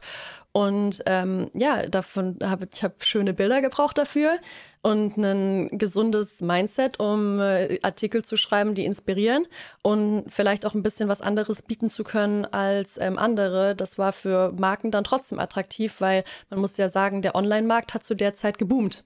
[0.51, 4.39] Und ähm, ja, davon habe ich habe schöne Bilder gebraucht dafür
[4.83, 9.45] und ein gesundes Mindset, um äh, Artikel zu schreiben, die inspirieren
[9.83, 13.75] und vielleicht auch ein bisschen was anderes bieten zu können als ähm, andere.
[13.75, 18.03] Das war für Marken dann trotzdem attraktiv, weil man muss ja sagen, der Online-Markt hat
[18.05, 19.03] zu der Zeit geboomt.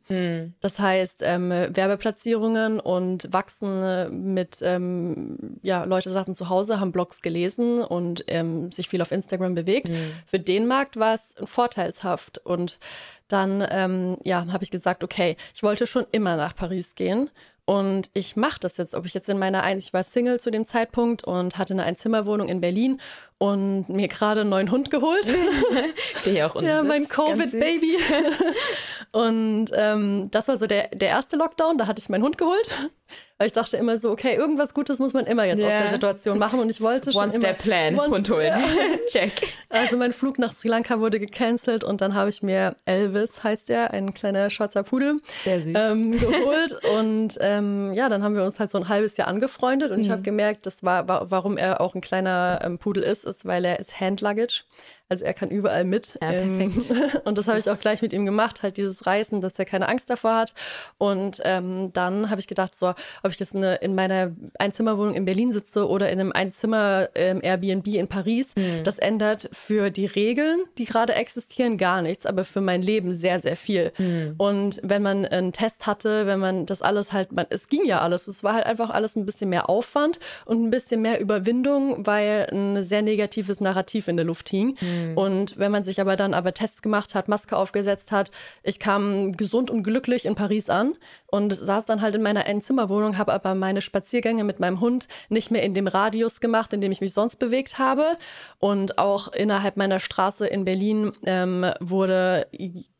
[0.62, 7.22] Das heißt, ähm, Werbeplatzierungen und wachsen mit, ähm, ja, Leute saßen zu Hause, haben Blogs
[7.22, 9.90] gelesen und ähm, sich viel auf Instagram bewegt.
[10.26, 12.40] Für den Markt war es vorteilshaft.
[12.46, 12.80] Und
[13.28, 17.30] dann, ähm, ja, habe ich gesagt, okay, ich wollte schon immer nach Paris gehen.
[17.66, 20.52] Und ich mache das jetzt, ob ich jetzt in meiner, Ein ich war Single zu
[20.52, 23.02] dem Zeitpunkt und hatte eine Einzimmerwohnung in Berlin
[23.38, 25.28] und mir gerade einen neuen Hund geholt.
[26.26, 27.98] Der auch ja, mein Covid-Baby.
[29.12, 32.72] und ähm, das war so der, der erste Lockdown, da hatte ich meinen Hund geholt.
[33.38, 35.74] Weil ich dachte immer so, okay, irgendwas Gutes muss man immer jetzt yeah.
[35.74, 36.58] aus der Situation machen.
[36.62, 37.22] Und ich wollte schon.
[37.22, 38.00] One Step Plan.
[38.00, 38.48] One, Hund holen.
[38.48, 38.62] Ja.
[39.12, 39.34] Check.
[39.68, 43.70] Also mein Flug nach Sri Lanka wurde gecancelt und dann habe ich mir Elvis, heißt
[43.70, 46.80] er, ein kleiner schwarzer Pudel, ähm, geholt.
[46.98, 50.04] und ähm, ja, dann haben wir uns halt so ein halbes Jahr angefreundet und mhm.
[50.04, 53.66] ich habe gemerkt, das war, warum er auch ein kleiner ähm, Pudel ist, ist, weil
[53.66, 54.64] er ist Hand Luggage.
[55.08, 56.18] Also er kann überall mit.
[56.20, 56.90] Ja, perfekt.
[56.90, 59.66] Ähm, und das habe ich auch gleich mit ihm gemacht, halt dieses Reisen, dass er
[59.66, 60.56] keine Angst davor hat.
[60.98, 65.26] Und ähm, dann habe ich gedacht, so, ob ich jetzt eine, in meiner Einzimmerwohnung in
[65.26, 68.84] Berlin sitze oder in einem Einzimmer ähm, Airbnb in Paris, mhm.
[68.84, 73.40] das ändert für die Regeln, die gerade existieren, gar nichts, aber für mein Leben sehr,
[73.40, 73.92] sehr viel.
[74.00, 74.34] Mhm.
[74.40, 78.00] Und wenn man einen Test hatte, wenn man das alles halt, man, es ging ja
[78.00, 82.08] alles, es war halt einfach alles ein bisschen mehr Aufwand und ein bisschen mehr Überwindung,
[82.08, 84.76] weil ein sehr negatives Narrativ in der Luft hing.
[84.82, 84.95] Mhm.
[84.96, 85.18] Mhm.
[85.18, 88.32] Und wenn man sich aber dann aber Tests gemacht hat, Maske aufgesetzt hat,
[88.64, 90.94] ich kam gesund und glücklich in Paris an
[91.28, 95.52] und saß dann halt in meiner Einzimmerwohnung, habe aber meine Spaziergänge mit meinem Hund nicht
[95.52, 98.16] mehr in dem Radius gemacht, in dem ich mich sonst bewegt habe.
[98.60, 102.48] Und auch innerhalb meiner Straße in Berlin ähm, wurde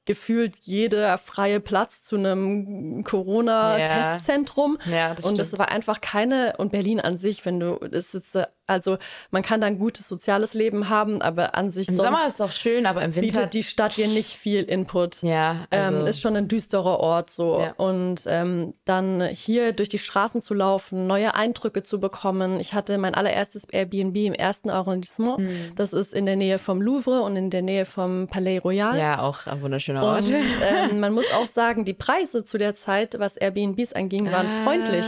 [0.06, 4.78] gefühlt jeder freie Platz zu einem Corona-Testzentrum.
[4.86, 4.96] Ja.
[4.96, 8.38] ja, und es war einfach keine, und Berlin an sich, wenn du, es ist
[8.68, 8.98] also
[9.32, 12.52] man kann da ein gutes soziales Leben haben, aber an sich Im Sommer ist auch
[12.52, 15.22] schön, aber im Winter bietet die Stadt dir nicht viel Input.
[15.22, 17.60] Ja, also ähm, ist schon ein düsterer Ort so.
[17.60, 17.74] Ja.
[17.78, 22.60] Und ähm, dann hier durch die Straßen zu laufen, neue Eindrücke zu bekommen.
[22.60, 25.40] Ich hatte mein allererstes Airbnb im ersten Arrondissement.
[25.40, 25.76] Mhm.
[25.76, 28.98] Das ist in der Nähe vom Louvre und in der Nähe vom Palais Royal.
[28.98, 30.26] Ja, auch ein wunderschöner Ort.
[30.26, 34.48] Und ähm, man muss auch sagen, die Preise zu der Zeit, was Airbnbs anging, waren
[34.48, 34.64] ah.
[34.64, 35.06] freundlich.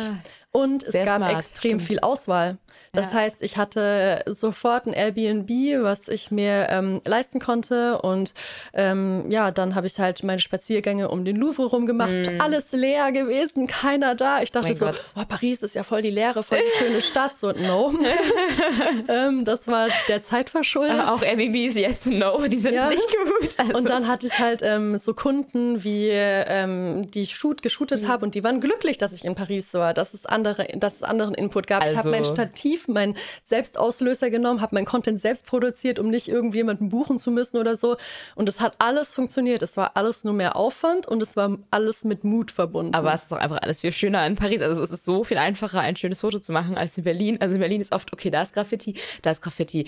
[0.58, 1.82] Und es gab smart, extrem stimmt.
[1.84, 2.58] viel Auswahl.
[2.94, 3.20] Das ja.
[3.20, 5.50] heißt, ich hatte sofort ein Airbnb,
[5.84, 8.02] was ich mir ähm, leisten konnte.
[8.02, 8.34] Und
[8.74, 12.12] ähm, ja, dann habe ich halt meine Spaziergänge um den Louvre rumgemacht.
[12.12, 12.42] Mm.
[12.42, 14.42] Alles leer gewesen, keiner da.
[14.42, 17.38] Ich dachte mein so, oh, Paris ist ja voll die Leere, voll die schöne Stadt.
[17.38, 17.94] So, no.
[19.08, 21.08] ähm, das war der Zeit verschuldet.
[21.08, 22.90] auch Airbnbs jetzt, no, die sind ja.
[22.90, 23.50] nicht gut.
[23.58, 23.76] Also.
[23.76, 28.08] Und dann hatte ich halt ähm, so Kunden, wie ähm, die ich shoot, geshootet mhm.
[28.08, 31.04] habe und die waren glücklich, dass ich in Paris war, dass es andere, dass es
[31.04, 31.82] anderen Input gab.
[31.82, 31.94] Also.
[31.94, 36.90] Ich habe mein Stativ meinen Selbstauslöser genommen, habe meinen Content selbst produziert, um nicht irgendjemanden
[36.90, 37.98] buchen zu müssen oder so.
[38.36, 39.62] Und es hat alles funktioniert.
[39.62, 42.94] Es war alles nur mehr Aufwand und es war alles mit Mut verbunden.
[42.94, 44.62] Aber es ist auch einfach alles viel schöner in Paris.
[44.62, 47.38] Also es ist so viel einfacher, ein schönes Foto zu machen als in Berlin.
[47.40, 49.86] Also in Berlin ist oft, okay, da ist Graffiti, da ist Graffiti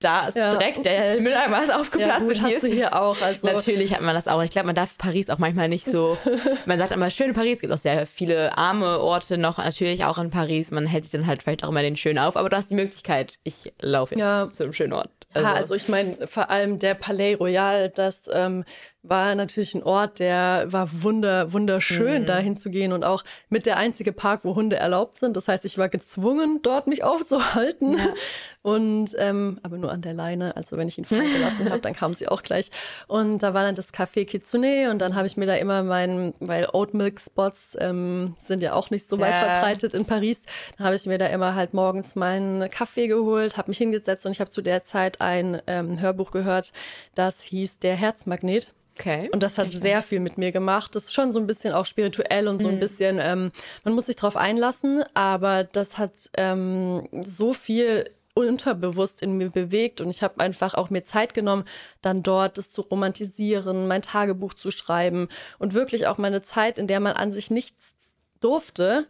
[0.00, 0.50] da ist ja.
[0.50, 2.20] direkt der Mülleimer ist aufgeplatzt.
[2.20, 3.20] Ja, gut, hast du hier auch.
[3.20, 3.46] Also.
[3.46, 4.42] Natürlich hat man das auch.
[4.42, 6.16] Ich glaube, man darf Paris auch manchmal nicht so.
[6.66, 7.56] man sagt immer, schön Paris.
[7.56, 10.70] Es gibt auch sehr viele arme Orte noch, natürlich auch in Paris.
[10.70, 12.36] Man hält sich dann halt vielleicht auch immer den schön auf.
[12.36, 14.46] Aber du hast die Möglichkeit, ich laufe jetzt ja.
[14.46, 15.10] zu einem schönen Ort.
[15.34, 18.64] Also, ha, also ich meine, vor allem der Palais Royal, das ähm,
[19.02, 22.26] war natürlich ein Ort, der war wunder, wunderschön, mhm.
[22.26, 25.36] da hinzugehen und auch mit der einzige Park, wo Hunde erlaubt sind.
[25.36, 27.96] Das heißt, ich war gezwungen, dort mich aufzuhalten.
[27.96, 28.14] Ja.
[28.62, 30.56] Und ähm, aber nur an der Leine.
[30.56, 32.70] Also wenn ich ihn freigelassen habe, dann kam sie auch gleich.
[33.06, 36.34] Und da war dann das Café Kitsune und dann habe ich mir da immer meinen,
[36.40, 39.40] weil Oat Milk Spots ähm, sind ja auch nicht so weit ja.
[39.40, 40.40] verbreitet in Paris,
[40.76, 44.32] dann habe ich mir da immer halt morgens meinen Kaffee geholt, habe mich hingesetzt und
[44.32, 46.72] ich habe zu der Zeit ein ähm, Hörbuch gehört,
[47.14, 48.72] das hieß Der Herzmagnet.
[48.98, 49.30] Okay.
[49.32, 50.94] Und das hat sehr viel mit mir gemacht.
[50.96, 52.80] Das ist schon so ein bisschen auch spirituell und so ein mhm.
[52.80, 53.52] bisschen, ähm,
[53.84, 60.00] man muss sich drauf einlassen, aber das hat ähm, so viel unterbewusst in mir bewegt
[60.00, 61.64] und ich habe einfach auch mir Zeit genommen,
[62.02, 65.28] dann dort das zu romantisieren, mein Tagebuch zu schreiben
[65.58, 67.94] und wirklich auch meine Zeit, in der man an sich nichts
[68.40, 69.04] durfte,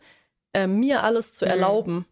[0.55, 1.51] äh, mir alles zu mhm.
[1.51, 2.07] erlauben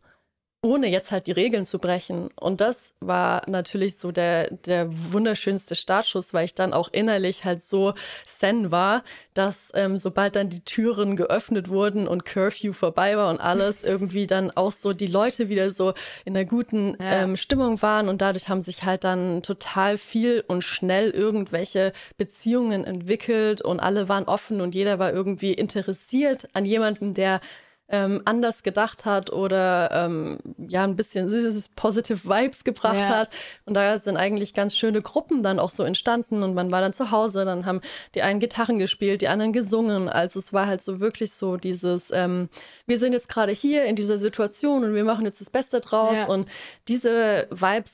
[0.62, 2.30] ohne jetzt halt die Regeln zu brechen.
[2.34, 7.62] Und das war natürlich so der, der wunderschönste Startschuss, weil ich dann auch innerlich halt
[7.62, 7.94] so
[8.24, 9.04] zen war,
[9.34, 14.26] dass ähm, sobald dann die Türen geöffnet wurden und Curfew vorbei war und alles, irgendwie
[14.26, 15.94] dann auch so die Leute wieder so
[16.24, 17.22] in einer guten ja.
[17.22, 22.84] ähm, Stimmung waren und dadurch haben sich halt dann total viel und schnell irgendwelche Beziehungen
[22.84, 27.40] entwickelt und alle waren offen und jeder war irgendwie interessiert an jemandem, der
[27.88, 33.08] ähm, anders gedacht hat oder ähm, ja ein bisschen süßes Positive Vibes gebracht ja.
[33.08, 33.30] hat.
[33.64, 36.92] Und da sind eigentlich ganz schöne Gruppen dann auch so entstanden und man war dann
[36.92, 37.80] zu Hause, dann haben
[38.14, 40.08] die einen Gitarren gespielt, die anderen gesungen.
[40.08, 42.48] Also es war halt so wirklich so dieses, ähm,
[42.86, 46.16] wir sind jetzt gerade hier in dieser Situation und wir machen jetzt das Beste draus.
[46.16, 46.26] Ja.
[46.26, 46.48] Und
[46.88, 47.92] diese Vibes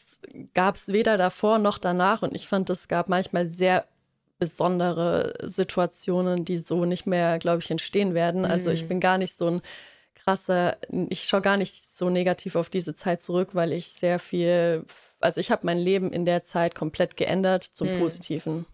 [0.55, 2.23] gab es weder davor noch danach.
[2.23, 3.85] Und ich fand, es gab manchmal sehr
[4.43, 8.45] besondere Situationen, die so nicht mehr, glaube ich, entstehen werden.
[8.45, 8.89] Also ich mhm.
[8.89, 9.63] bin gar nicht so ein
[10.25, 10.77] krasse,
[11.11, 14.85] ich schaue gar nicht so negativ auf diese Zeit zurück, weil ich sehr viel,
[15.21, 18.01] also ich habe mein Leben in der Zeit komplett geändert zum hm.
[18.01, 18.67] Positiven.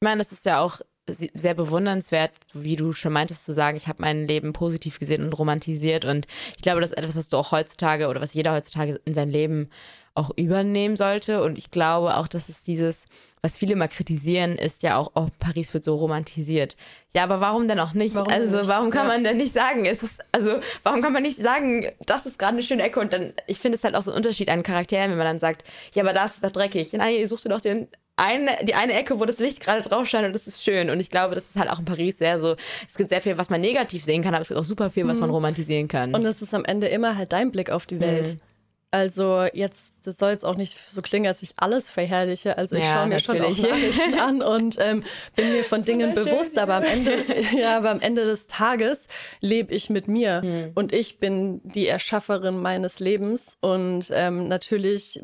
[0.00, 3.88] Ich meine, das ist ja auch sehr bewundernswert, wie du schon meintest, zu sagen, ich
[3.88, 6.04] habe mein Leben positiv gesehen und romantisiert.
[6.04, 9.14] Und ich glaube, das ist etwas, was du auch heutzutage oder was jeder heutzutage in
[9.14, 9.68] sein Leben
[10.14, 11.42] auch übernehmen sollte.
[11.42, 13.06] Und ich glaube auch, dass es dieses,
[13.42, 16.76] was viele mal kritisieren, ist ja auch, oh, Paris wird so romantisiert.
[17.12, 18.14] Ja, aber warum denn auch nicht?
[18.14, 18.68] Warum also, nicht?
[18.68, 19.12] warum kann ja.
[19.12, 22.54] man denn nicht sagen, es ist, also, warum kann man nicht sagen, das ist gerade
[22.54, 23.00] eine schöne Ecke?
[23.00, 25.40] Und dann, ich finde es halt auch so ein Unterschied an Charakteren, wenn man dann
[25.40, 26.92] sagt, ja, aber das ist doch dreckig.
[26.92, 30.26] Nein, suchst du doch den eine, die eine Ecke, wo das Licht gerade drauf scheint
[30.26, 30.88] und das ist schön.
[30.88, 32.54] Und ich glaube, das ist halt auch in Paris sehr so,
[32.86, 35.06] es gibt sehr viel, was man negativ sehen kann, aber es gibt auch super viel,
[35.08, 35.34] was man mhm.
[35.34, 36.14] romantisieren kann.
[36.14, 38.34] Und es ist am Ende immer halt dein Blick auf die Welt.
[38.34, 38.53] Mhm.
[38.94, 42.56] Also jetzt, das soll jetzt auch nicht so klingen, als ich alles verherrliche.
[42.56, 43.58] Also ich ja, schaue mir natürlich.
[43.58, 45.02] schon auch Nachrichten an und ähm,
[45.34, 47.12] bin mir von Dingen bewusst, aber am Ende,
[47.58, 49.08] ja, aber am Ende des Tages
[49.40, 50.70] lebe ich mit mir hm.
[50.76, 55.20] und ich bin die Erschafferin meines Lebens und ähm, natürlich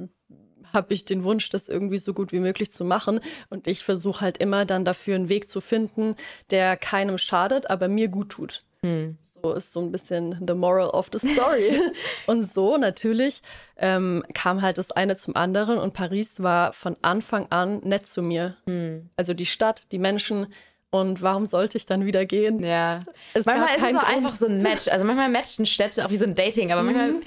[0.72, 3.20] habe ich den Wunsch, das irgendwie so gut wie möglich zu machen.
[3.50, 6.16] Und ich versuche halt immer dann dafür einen Weg zu finden,
[6.50, 8.62] der keinem schadet, aber mir gut tut.
[8.82, 9.16] Hm.
[9.42, 11.80] So ist so ein bisschen the moral of the story.
[12.26, 13.42] und so natürlich
[13.76, 18.22] ähm, kam halt das eine zum anderen und Paris war von Anfang an nett zu
[18.22, 18.56] mir.
[18.66, 19.08] Hm.
[19.16, 20.52] Also die Stadt, die Menschen.
[20.92, 22.58] Und warum sollte ich dann wieder gehen?
[22.58, 23.04] Ja.
[23.32, 24.88] Es manchmal ist es auch einfach so ein Match.
[24.88, 26.86] Also manchmal matchen Städte auch wie so ein Dating, aber mhm.
[26.86, 27.20] manchmal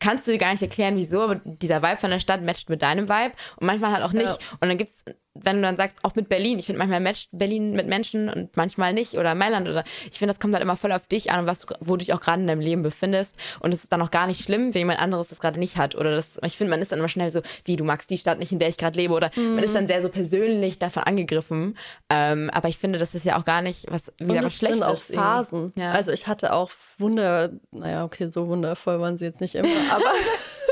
[0.00, 2.82] kannst du dir gar nicht erklären, wieso, aber dieser Vibe von der Stadt matcht mit
[2.82, 4.26] deinem Vibe und manchmal halt auch nicht.
[4.26, 4.38] Ja.
[4.60, 5.04] Und dann gibt's
[5.42, 8.56] wenn du dann sagst, auch mit Berlin, ich finde manchmal matcht Berlin mit Menschen und
[8.56, 11.40] manchmal nicht oder Mailand oder ich finde, das kommt halt immer voll auf dich an
[11.40, 13.92] und was du, wo du dich auch gerade in deinem Leben befindest und es ist
[13.92, 16.56] dann auch gar nicht schlimm, wenn jemand anderes das gerade nicht hat oder das, ich
[16.56, 18.68] finde, man ist dann immer schnell so, wie du magst die Stadt nicht, in der
[18.68, 19.56] ich gerade lebe oder mhm.
[19.56, 21.76] man ist dann sehr so persönlich davon angegriffen,
[22.10, 24.78] ähm, aber ich finde, das ist ja auch gar nicht was, wieder was Schlechtes.
[24.78, 25.72] sind auch Phasen.
[25.76, 25.92] Ja.
[25.92, 30.04] Also ich hatte auch Wunder, naja, okay, so wundervoll waren sie jetzt nicht immer, aber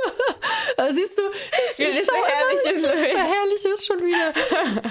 [0.94, 1.22] siehst du,
[1.78, 4.32] ich, ich verherrliche, verherrliche es schon wieder.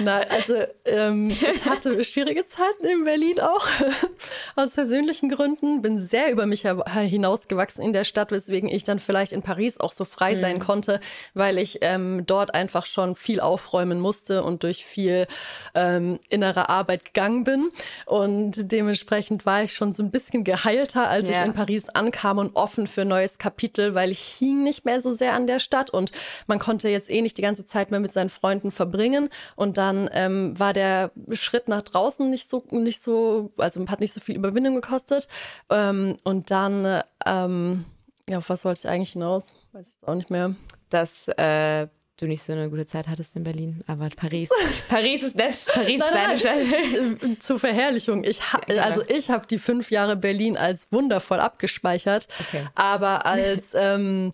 [0.02, 3.68] Nein, also ähm, ich hatte schwierige Zeiten in Berlin auch,
[4.56, 5.82] aus persönlichen Gründen.
[5.82, 9.92] Bin sehr über mich hinausgewachsen in der Stadt, weswegen ich dann vielleicht in Paris auch
[9.92, 10.40] so frei mhm.
[10.40, 11.00] sein konnte,
[11.34, 15.26] weil ich ähm, dort einfach schon viel aufräumen musste und durch viel
[15.74, 17.70] ähm, innere Arbeit gegangen bin.
[18.06, 21.36] Und dementsprechend war ich schon so ein bisschen geheilter, als ja.
[21.36, 25.00] ich in Paris ankam und offen für ein neues Kapitel, weil ich hing nicht mehr
[25.00, 26.12] so sehr an der Stadt Stadt und
[26.46, 29.28] man konnte jetzt eh nicht die ganze Zeit mehr mit seinen Freunden verbringen.
[29.56, 34.12] Und dann ähm, war der Schritt nach draußen nicht so, nicht so, also hat nicht
[34.12, 35.28] so viel Überwindung gekostet.
[35.70, 37.84] Ähm, und dann, ähm,
[38.28, 39.54] ja, auf was wollte ich eigentlich hinaus?
[39.72, 40.54] Weiß ich jetzt auch nicht mehr.
[40.88, 44.48] Dass äh, du nicht so eine gute Zeit hattest in Berlin, aber Paris.
[44.88, 46.56] Paris ist der, Paris nein, nein, Stadt.
[47.22, 48.24] Äh, zur Verherrlichung.
[48.24, 48.82] Ich ha, genau.
[48.82, 52.66] Also ich habe die fünf Jahre Berlin als wundervoll abgespeichert, okay.
[52.74, 54.32] aber als ähm,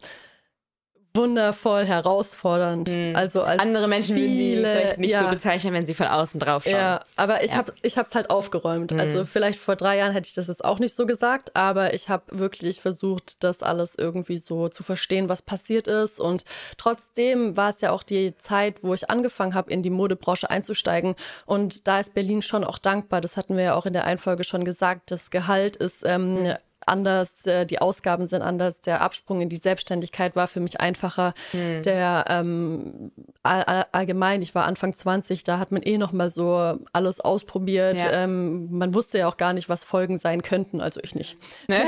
[1.15, 2.91] wundervoll herausfordernd.
[2.91, 3.15] Mhm.
[3.15, 5.23] Also als andere Menschen viele, würden sie vielleicht nicht ja.
[5.25, 6.73] so bezeichnen, wenn sie von außen drauf schauen.
[6.73, 7.59] Ja, aber ich ja.
[7.59, 8.93] habe ich es halt aufgeräumt.
[8.93, 9.01] Mhm.
[9.01, 12.09] Also vielleicht vor drei Jahren hätte ich das jetzt auch nicht so gesagt, aber ich
[12.09, 16.19] habe wirklich versucht, das alles irgendwie so zu verstehen, was passiert ist.
[16.19, 16.45] Und
[16.79, 21.15] trotzdem war es ja auch die Zeit, wo ich angefangen habe, in die Modebranche einzusteigen.
[21.45, 23.21] Und da ist Berlin schon auch dankbar.
[23.21, 25.11] Das hatten wir ja auch in der Einfolge schon gesagt.
[25.11, 26.57] Das Gehalt ist ähm, mhm
[26.93, 31.35] anders, äh, die Ausgaben sind anders, der Absprung in die Selbstständigkeit war für mich einfacher.
[31.51, 31.83] Hm.
[31.83, 33.11] Der ähm,
[33.43, 37.97] all, allgemein, ich war Anfang 20, da hat man eh noch mal so alles ausprobiert.
[37.97, 38.25] Ja.
[38.25, 41.37] Ähm, man wusste ja auch gar nicht, was Folgen sein könnten, also ich nicht.
[41.67, 41.83] Ne?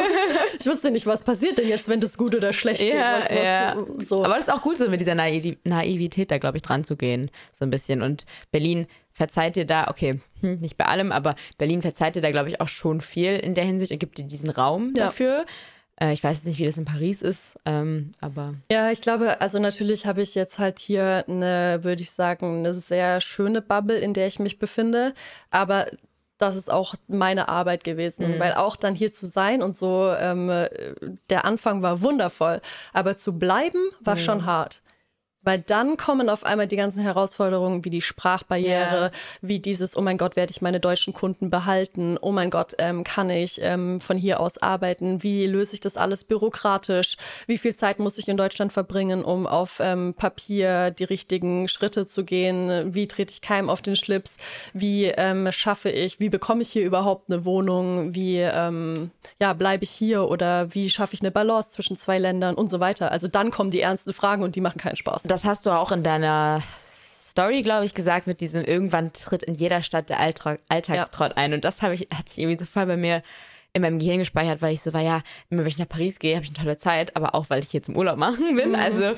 [0.58, 3.18] ich wusste nicht, was passiert denn jetzt, wenn das gut oder schlecht ja.
[3.18, 3.76] Was, was, ja.
[4.08, 4.24] so.
[4.24, 6.96] Aber das ist auch gut, so mit dieser Naiv Naivität da, glaube ich, dran zu
[6.96, 8.02] gehen, so ein bisschen.
[8.02, 8.86] Und Berlin
[9.16, 12.60] verzeiht dir da, okay, hm, nicht bei allem, aber Berlin verzeiht dir da, glaube ich,
[12.60, 15.06] auch schon viel in der Hinsicht und gibt dir diesen Raum ja.
[15.06, 15.46] dafür.
[15.98, 18.54] Äh, ich weiß jetzt nicht, wie das in Paris ist, ähm, aber.
[18.70, 22.74] Ja, ich glaube, also natürlich habe ich jetzt halt hier eine, würde ich sagen, eine
[22.74, 25.14] sehr schöne Bubble, in der ich mich befinde.
[25.50, 25.86] Aber
[26.36, 28.38] das ist auch meine Arbeit gewesen, mhm.
[28.38, 30.52] weil auch dann hier zu sein und so, ähm,
[31.30, 32.60] der Anfang war wundervoll,
[32.92, 34.20] aber zu bleiben war mhm.
[34.20, 34.82] schon hart.
[35.46, 39.10] Weil dann kommen auf einmal die ganzen Herausforderungen wie die Sprachbarriere, yeah.
[39.42, 42.18] wie dieses, oh mein Gott, werde ich meine deutschen Kunden behalten?
[42.20, 45.22] Oh mein Gott, ähm, kann ich ähm, von hier aus arbeiten?
[45.22, 47.16] Wie löse ich das alles bürokratisch?
[47.46, 52.08] Wie viel Zeit muss ich in Deutschland verbringen, um auf ähm, Papier die richtigen Schritte
[52.08, 52.92] zu gehen?
[52.92, 54.34] Wie trete ich keinem auf den Schlips?
[54.72, 58.16] Wie ähm, schaffe ich, wie bekomme ich hier überhaupt eine Wohnung?
[58.16, 62.56] Wie ähm, ja, bleibe ich hier oder wie schaffe ich eine Balance zwischen zwei Ländern
[62.56, 63.12] und so weiter?
[63.12, 65.22] Also dann kommen die ernsten Fragen und die machen keinen Spaß.
[65.22, 66.62] Das das hast du auch in deiner
[67.28, 71.36] Story, glaube ich, gesagt, mit diesem irgendwann tritt in jeder Stadt der Alltag, Alltagstrott ja.
[71.36, 71.52] ein.
[71.52, 73.20] Und das habe ich, hat sich irgendwie so voll bei mir
[73.74, 75.20] in meinem Gehirn gespeichert, weil ich so war, ja,
[75.50, 77.70] immer wenn ich nach Paris gehe, habe ich eine tolle Zeit, aber auch, weil ich
[77.70, 78.70] hier zum Urlaub machen bin.
[78.70, 78.74] Mhm.
[78.76, 79.14] Also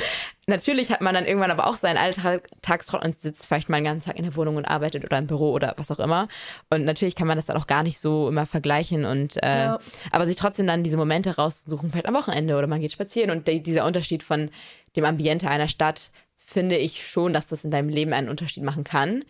[0.48, 4.06] natürlich hat man dann irgendwann aber auch seinen Alltagstrott und sitzt vielleicht mal einen ganzen
[4.06, 6.26] Tag in der Wohnung und arbeitet oder im Büro oder was auch immer.
[6.70, 9.78] Und natürlich kann man das dann auch gar nicht so immer vergleichen und äh, ja.
[10.10, 13.46] aber sich trotzdem dann diese Momente raussuchen, vielleicht am Wochenende oder man geht spazieren und
[13.46, 14.50] die, dieser Unterschied von
[14.98, 18.84] dem Ambiente einer Stadt finde ich schon, dass das in deinem Leben einen Unterschied machen
[18.84, 19.24] kann.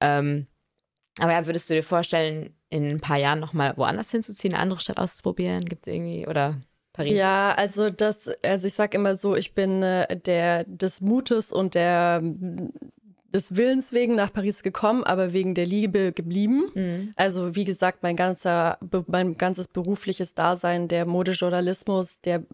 [0.00, 0.46] Ähm,
[1.18, 4.80] aber ja, würdest du dir vorstellen, in ein paar Jahren nochmal woanders hinzuziehen, eine andere
[4.80, 5.64] Stadt auszuprobieren?
[5.64, 6.60] Gibt es irgendwie oder
[6.92, 7.16] Paris?
[7.16, 11.74] Ja, also das, also ich sage immer so, ich bin äh, der des Mutes und
[11.74, 12.20] der
[13.32, 16.70] des Willens wegen nach Paris gekommen, aber wegen der Liebe geblieben.
[16.74, 17.12] Mhm.
[17.16, 22.44] Also wie gesagt, mein ganzer, mein ganzes berufliches Dasein, der Modejournalismus, der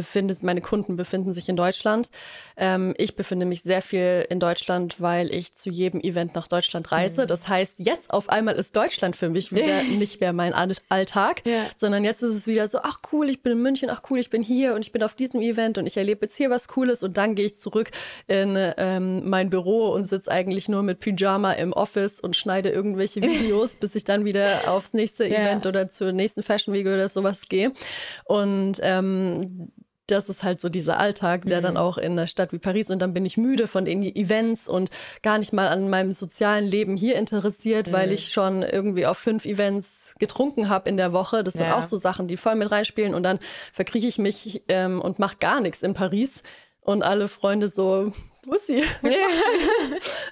[0.00, 2.10] befindet, meine Kunden befinden sich in Deutschland.
[2.56, 6.90] Ähm, ich befinde mich sehr viel in Deutschland, weil ich zu jedem Event nach Deutschland
[6.90, 7.22] reise.
[7.22, 7.26] Mhm.
[7.26, 10.54] Das heißt, jetzt auf einmal ist Deutschland für mich wieder nicht mehr mein
[10.88, 11.66] Alltag, ja.
[11.76, 14.30] sondern jetzt ist es wieder so, ach cool, ich bin in München, ach cool, ich
[14.30, 17.02] bin hier und ich bin auf diesem Event und ich erlebe jetzt hier was Cooles
[17.02, 17.90] und dann gehe ich zurück
[18.26, 23.20] in ähm, mein Büro und sitze eigentlich nur mit Pyjama im Office und schneide irgendwelche
[23.30, 25.40] Videos, bis ich dann wieder aufs nächste ja.
[25.40, 27.72] Event oder zur nächsten Fashion Week oder sowas gehe.
[28.24, 29.70] Und ähm,
[30.10, 31.62] das ist halt so dieser Alltag, der mhm.
[31.62, 34.68] dann auch in einer Stadt wie Paris und dann bin ich müde von den Events
[34.68, 34.90] und
[35.22, 37.92] gar nicht mal an meinem sozialen Leben hier interessiert, mhm.
[37.92, 41.44] weil ich schon irgendwie auf fünf Events getrunken habe in der Woche.
[41.44, 41.76] Das sind ja.
[41.76, 43.38] auch so Sachen, die voll mit reinspielen und dann
[43.72, 46.30] verkrieche ich mich ähm, und mache gar nichts in Paris
[46.80, 48.12] und alle Freunde so,
[48.46, 48.82] wo ist sie?
[49.02, 49.28] Ja.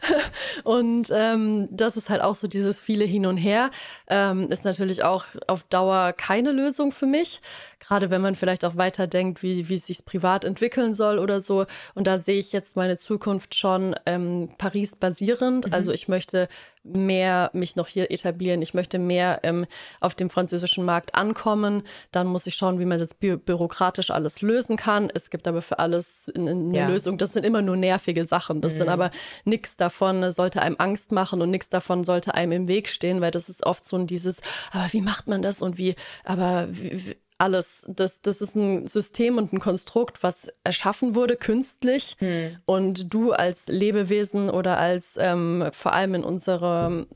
[0.65, 3.71] und ähm, das ist halt auch so dieses viele Hin und Her.
[4.09, 7.41] Ähm, ist natürlich auch auf Dauer keine Lösung für mich.
[7.81, 11.67] Gerade wenn man vielleicht auch weiterdenkt, wie, wie es sich privat entwickeln soll oder so.
[11.95, 15.67] Und da sehe ich jetzt meine Zukunft schon ähm, Paris basierend.
[15.67, 15.75] Mhm.
[15.75, 16.49] Also ich möchte
[16.93, 18.63] mehr mich noch hier etablieren.
[18.63, 19.67] Ich möchte mehr ähm,
[20.01, 21.83] auf dem französischen Markt ankommen.
[22.13, 25.11] Dann muss ich schauen, wie man das bü bürokratisch alles lösen kann.
[25.13, 26.89] Es gibt aber für alles eine ja.
[26.89, 27.19] Lösung.
[27.19, 28.61] Das sind immer nur nervige Sachen.
[28.61, 28.79] Das mhm.
[28.79, 29.11] sind aber
[29.45, 33.31] nichts davon sollte einem Angst machen und nichts davon sollte einem im Weg stehen, weil
[33.31, 34.37] das ist oft so ein dieses,
[34.71, 37.85] aber wie macht man das und wie, aber wie, alles.
[37.87, 42.17] Das, das ist ein System und ein Konstrukt, was erschaffen wurde künstlich.
[42.19, 42.57] Hm.
[42.67, 47.07] Und du als Lebewesen oder als ähm, vor allem in unserer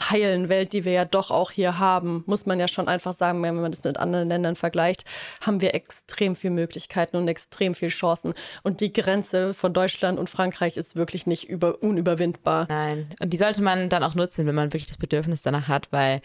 [0.00, 3.42] heilen Welt, die wir ja doch auch hier haben, muss man ja schon einfach sagen,
[3.42, 5.04] wenn man das mit anderen Ländern vergleicht,
[5.42, 8.32] haben wir extrem viele Möglichkeiten und extrem viele Chancen.
[8.62, 12.66] Und die Grenze von Deutschland und Frankreich ist wirklich nicht über, unüberwindbar.
[12.68, 13.10] Nein.
[13.20, 16.22] Und die sollte man dann auch nutzen, wenn man wirklich das Bedürfnis danach hat, weil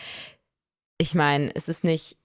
[0.98, 2.18] ich meine, es ist nicht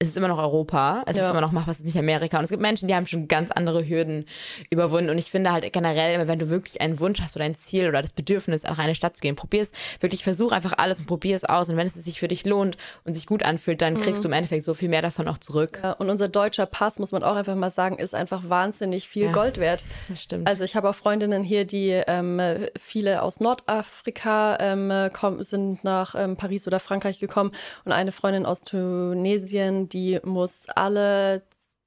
[0.00, 1.24] es ist immer noch Europa, es ja.
[1.24, 2.38] ist immer noch machbar, es ist nicht Amerika.
[2.38, 4.26] Und es gibt Menschen, die haben schon ganz andere Hürden
[4.70, 5.10] überwunden.
[5.10, 8.00] Und ich finde halt generell, wenn du wirklich einen Wunsch hast oder ein Ziel oder
[8.00, 11.34] das Bedürfnis, nach eine Stadt zu gehen, probier es wirklich, versuch einfach alles und probier
[11.34, 11.68] es aus.
[11.68, 14.22] Und wenn es sich für dich lohnt und sich gut anfühlt, dann kriegst mhm.
[14.22, 15.80] du im Endeffekt so viel mehr davon auch zurück.
[15.82, 19.24] Ja, und unser deutscher Pass, muss man auch einfach mal sagen, ist einfach wahnsinnig viel
[19.24, 19.84] ja, Gold wert.
[20.08, 20.48] Das stimmt.
[20.48, 22.40] Also ich habe auch Freundinnen hier, die ähm,
[22.78, 27.50] viele aus Nordafrika ähm, kommen, sind nach ähm, Paris oder Frankreich gekommen
[27.84, 31.42] und eine Freundin aus Tunesien, die muss alle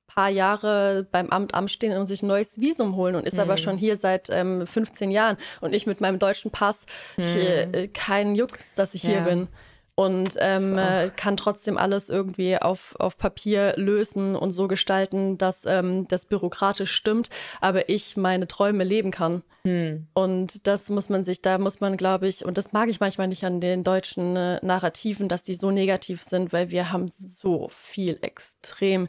[0.07, 3.41] paar Jahre beim Amt anstehen und sich ein neues Visum holen und ist mhm.
[3.41, 6.79] aber schon hier seit ähm, 15 Jahren und ich mit meinem deutschen Pass,
[7.15, 7.23] mhm.
[7.23, 9.11] ich, äh, kein Juckt, dass ich ja.
[9.11, 9.47] hier bin
[9.95, 11.11] und ähm, so.
[11.15, 16.91] kann trotzdem alles irgendwie auf, auf Papier lösen und so gestalten, dass ähm, das bürokratisch
[16.91, 17.29] stimmt,
[17.59, 19.43] aber ich meine Träume leben kann.
[19.63, 20.07] Hm.
[20.13, 23.27] Und das muss man sich, da muss man, glaube ich, und das mag ich manchmal
[23.27, 27.69] nicht an den deutschen äh, Narrativen, dass die so negativ sind, weil wir haben so
[27.71, 29.07] viel extrem,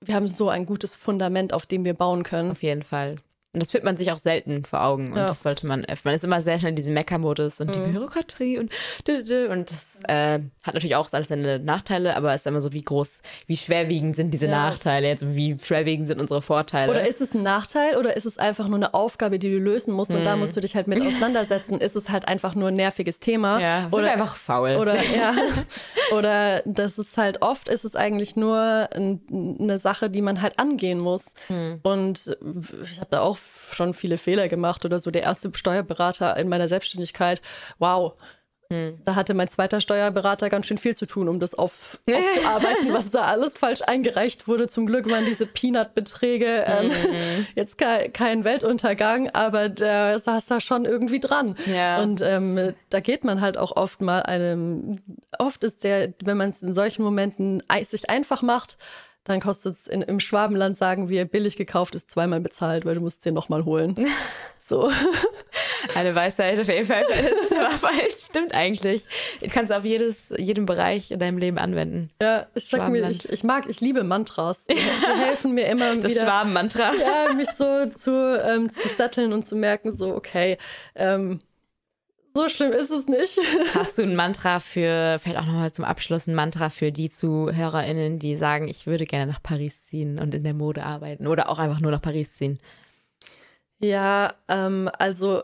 [0.00, 2.50] wir haben so ein gutes Fundament, auf dem wir bauen können.
[2.50, 3.16] Auf jeden Fall.
[3.56, 5.12] Und das führt man sich auch selten vor Augen.
[5.12, 5.28] Und ja.
[5.28, 7.72] das sollte man, man ist immer sehr schnell in diesem Mecker-Modus und mhm.
[7.72, 8.70] die Bürokratie und
[9.50, 12.82] und das äh, hat natürlich auch alles seine Nachteile, aber es ist immer so, wie
[12.82, 14.50] groß, wie schwerwiegend sind diese ja.
[14.50, 16.90] Nachteile jetzt und wie schwerwiegend sind unsere Vorteile.
[16.90, 19.94] Oder ist es ein Nachteil oder ist es einfach nur eine Aufgabe, die du lösen
[19.94, 20.18] musst mhm.
[20.18, 20.40] und da mhm.
[20.40, 21.80] musst du dich halt mit auseinandersetzen?
[21.80, 23.60] ist es halt einfach nur ein nerviges Thema?
[23.60, 24.76] Ja, oder einfach faul.
[24.76, 25.34] Oder ja,
[26.12, 28.58] oder das ist halt oft ist es eigentlich nur
[28.92, 29.20] ein,
[29.58, 31.22] eine Sache, die man halt angehen muss.
[31.48, 31.80] Mhm.
[31.82, 32.36] Und
[32.82, 33.38] ich habe da auch
[33.72, 35.10] schon viele Fehler gemacht oder so.
[35.10, 37.40] Der erste Steuerberater in meiner Selbstständigkeit,
[37.78, 38.14] wow.
[38.70, 38.98] Hm.
[39.04, 43.10] Da hatte mein zweiter Steuerberater ganz schön viel zu tun, um das auf, aufzuarbeiten, was
[43.10, 44.66] da alles falsch eingereicht wurde.
[44.66, 47.46] Zum Glück waren diese Peanut-Beträge ähm, mhm.
[47.54, 51.56] jetzt ke kein Weltuntergang, aber der saß da schon irgendwie dran.
[51.66, 52.02] Ja.
[52.02, 54.98] Und ähm, da geht man halt auch oft mal einem,
[55.38, 58.78] oft ist der, wenn man es in solchen Momenten sich einfach macht,
[59.26, 63.18] dann kostet es im Schwabenland, sagen wir, billig gekauft ist zweimal bezahlt, weil du musst
[63.18, 63.96] es dir nochmal holen.
[64.68, 64.90] So.
[65.94, 67.04] Eine Weisheit auf jeden Fall.
[67.08, 68.24] Das war falsch.
[68.28, 69.04] Stimmt eigentlich.
[69.40, 72.10] Du kannst auf jedes, jedem Bereich in deinem Leben anwenden.
[72.20, 74.64] Ja, ich sag mir, ich, ich mag, ich liebe Mantras.
[74.64, 74.80] Die, die
[75.24, 76.22] helfen mir immer das wieder.
[76.22, 76.90] Das Schwabenmantra.
[76.94, 80.58] Ja, mich so zu, ähm, zu setteln und zu merken, so, okay,
[80.96, 81.38] ähm,
[82.36, 83.38] so schlimm ist es nicht.
[83.74, 88.18] Hast du ein Mantra für, vielleicht auch nochmal zum Abschluss, ein Mantra für die ZuhörerInnen,
[88.18, 91.58] die sagen, ich würde gerne nach Paris ziehen und in der Mode arbeiten oder auch
[91.58, 92.58] einfach nur nach Paris ziehen?
[93.78, 95.42] Ja, ähm, also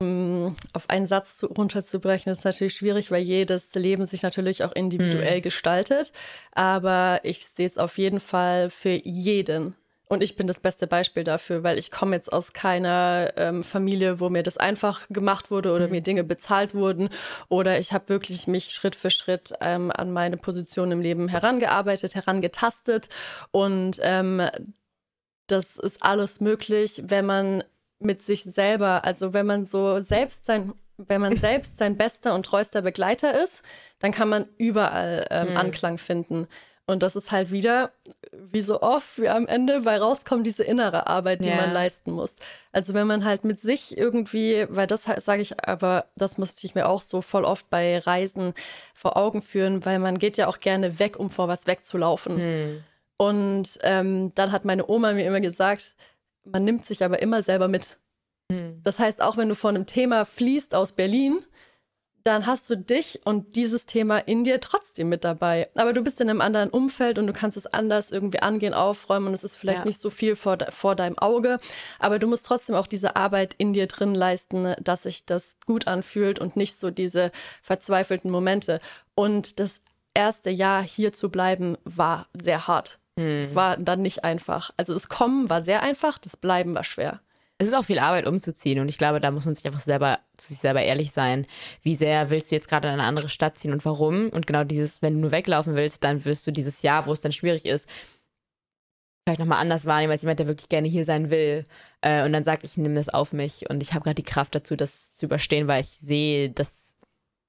[0.00, 4.72] um, auf einen Satz zu, runterzubrechen, ist natürlich schwierig, weil jedes Leben sich natürlich auch
[4.72, 5.42] individuell mhm.
[5.42, 6.12] gestaltet.
[6.52, 9.74] Aber ich sehe es auf jeden Fall für jeden
[10.08, 14.20] und ich bin das beste Beispiel dafür, weil ich komme jetzt aus keiner ähm, Familie,
[14.20, 15.90] wo mir das einfach gemacht wurde oder mhm.
[15.92, 17.10] mir Dinge bezahlt wurden.
[17.48, 22.14] Oder ich habe wirklich mich Schritt für Schritt ähm, an meine Position im Leben herangearbeitet,
[22.14, 23.10] herangetastet.
[23.50, 24.42] Und ähm,
[25.46, 27.64] das ist alles möglich, wenn man
[27.98, 32.46] mit sich selber, also wenn man so selbst sein, wenn man selbst sein bester und
[32.46, 33.62] treuster Begleiter ist,
[33.98, 35.56] dann kann man überall ähm, mhm.
[35.56, 36.48] Anklang finden.
[36.88, 37.92] Und das ist halt wieder,
[38.32, 41.56] wie so oft, wie am Ende bei rauskommt, diese innere Arbeit, die ja.
[41.56, 42.32] man leisten muss.
[42.72, 46.74] Also wenn man halt mit sich irgendwie, weil das sage ich aber, das musste ich
[46.74, 48.54] mir auch so voll oft bei Reisen
[48.94, 52.38] vor Augen führen, weil man geht ja auch gerne weg, um vor was wegzulaufen.
[52.38, 52.84] Hm.
[53.18, 55.94] Und ähm, dann hat meine Oma mir immer gesagt,
[56.46, 57.98] man nimmt sich aber immer selber mit.
[58.50, 58.80] Hm.
[58.82, 61.44] Das heißt, auch wenn du vor einem Thema fließt aus Berlin,
[62.24, 65.68] dann hast du dich und dieses Thema in dir trotzdem mit dabei.
[65.74, 69.28] Aber du bist in einem anderen Umfeld und du kannst es anders irgendwie angehen, aufräumen
[69.28, 69.84] und es ist vielleicht ja.
[69.84, 71.58] nicht so viel vor, vor deinem Auge.
[71.98, 75.86] Aber du musst trotzdem auch diese Arbeit in dir drin leisten, dass sich das gut
[75.86, 77.30] anfühlt und nicht so diese
[77.62, 78.80] verzweifelten Momente.
[79.14, 79.80] Und das
[80.14, 82.98] erste Jahr hier zu bleiben war sehr hart.
[83.16, 83.54] Es hm.
[83.54, 84.70] war dann nicht einfach.
[84.76, 87.20] Also das Kommen war sehr einfach, das Bleiben war schwer
[87.58, 90.20] es ist auch viel Arbeit umzuziehen und ich glaube, da muss man sich einfach selber
[90.36, 91.46] zu sich selber ehrlich sein.
[91.82, 94.28] Wie sehr willst du jetzt gerade in eine andere Stadt ziehen und warum?
[94.30, 97.20] Und genau dieses, wenn du nur weglaufen willst, dann wirst du dieses Jahr, wo es
[97.20, 97.88] dann schwierig ist,
[99.26, 101.66] vielleicht nochmal anders wahrnehmen als jemand, der wirklich gerne hier sein will
[102.00, 104.54] äh, und dann sagt, ich nehme das auf mich und ich habe gerade die Kraft
[104.54, 106.87] dazu, das zu überstehen, weil ich sehe, dass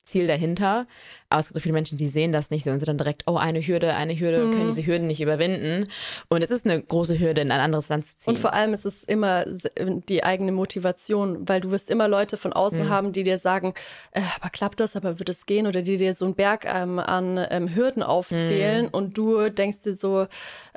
[0.10, 0.88] Ziel dahinter.
[1.32, 3.24] Aber es gibt so viele Menschen, die sehen das nicht so und sind dann direkt,
[3.28, 4.52] oh, eine Hürde, eine Hürde, mhm.
[4.52, 5.88] können diese Hürden nicht überwinden.
[6.28, 8.34] Und es ist eine große Hürde, in ein anderes Land zu ziehen.
[8.34, 12.52] Und vor allem ist es immer die eigene Motivation, weil du wirst immer Leute von
[12.52, 12.90] außen mhm.
[12.90, 13.76] haben, die dir sagen,
[14.12, 15.68] äh, aber klappt das, aber wird es gehen?
[15.68, 18.92] Oder die dir so einen Berg ähm, an ähm, Hürden aufzählen mhm.
[18.92, 20.26] und du denkst dir so,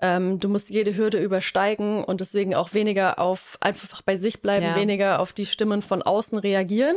[0.03, 4.67] ähm, du musst jede Hürde übersteigen und deswegen auch weniger auf einfach bei sich bleiben,
[4.67, 4.77] ja.
[4.77, 6.97] weniger auf die Stimmen von außen reagieren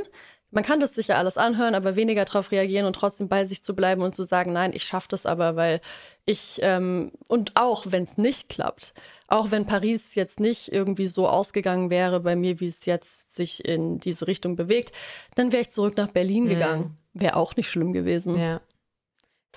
[0.56, 3.76] man kann das sicher alles anhören, aber weniger darauf reagieren und trotzdem bei sich zu
[3.76, 5.82] bleiben und zu sagen, nein, ich schaffe das aber, weil
[6.26, 8.94] ich, ähm, und auch wenn es nicht klappt,
[9.28, 13.66] auch wenn Paris jetzt nicht irgendwie so ausgegangen wäre bei mir, wie es jetzt sich
[13.66, 14.94] in diese Richtung bewegt,
[15.36, 16.50] dann wäre ich zurück nach Berlin mhm.
[16.50, 16.98] gegangen.
[17.14, 18.40] Wäre auch nicht schlimm gewesen.
[18.40, 18.62] Ja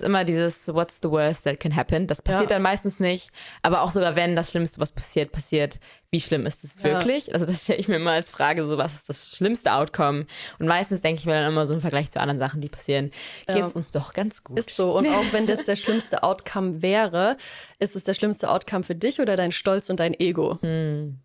[0.01, 2.07] ist immer dieses What's the worst that can happen.
[2.07, 2.57] Das passiert ja.
[2.57, 3.31] dann meistens nicht.
[3.63, 5.79] Aber auch sogar wenn das Schlimmste, was passiert, passiert,
[6.11, 7.27] wie schlimm ist es wirklich?
[7.27, 7.35] Ja.
[7.35, 10.27] Also das stelle ich mir immer als Frage, so was ist das schlimmste Outcome?
[10.59, 13.11] Und meistens denke ich mir dann immer so im Vergleich zu anderen Sachen, die passieren,
[13.47, 13.67] geht es ja.
[13.67, 14.59] uns doch ganz gut.
[14.59, 14.97] Ist so.
[14.97, 17.37] Und auch wenn das der schlimmste Outcome wäre,
[17.79, 20.59] ist es der schlimmste Outcome für dich oder dein Stolz und dein Ego?
[20.63, 21.19] Hm.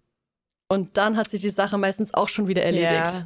[0.67, 3.25] Und dann hat sich die Sache meistens auch schon wieder erledigt.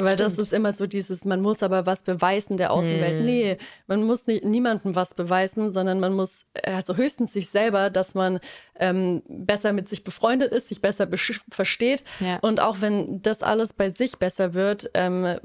[0.00, 0.38] Weil Stimmt.
[0.38, 3.18] das ist immer so dieses, man muss aber was beweisen der Außenwelt.
[3.18, 3.24] Hm.
[3.24, 6.30] Nee, man muss nicht, niemandem was beweisen, sondern man muss
[6.64, 8.40] also höchstens sich selber, dass man
[8.76, 11.08] ähm, besser mit sich befreundet ist, sich besser
[11.50, 12.04] versteht.
[12.20, 12.38] Ja.
[12.38, 15.38] Und auch wenn das alles bei sich besser wird, ähm,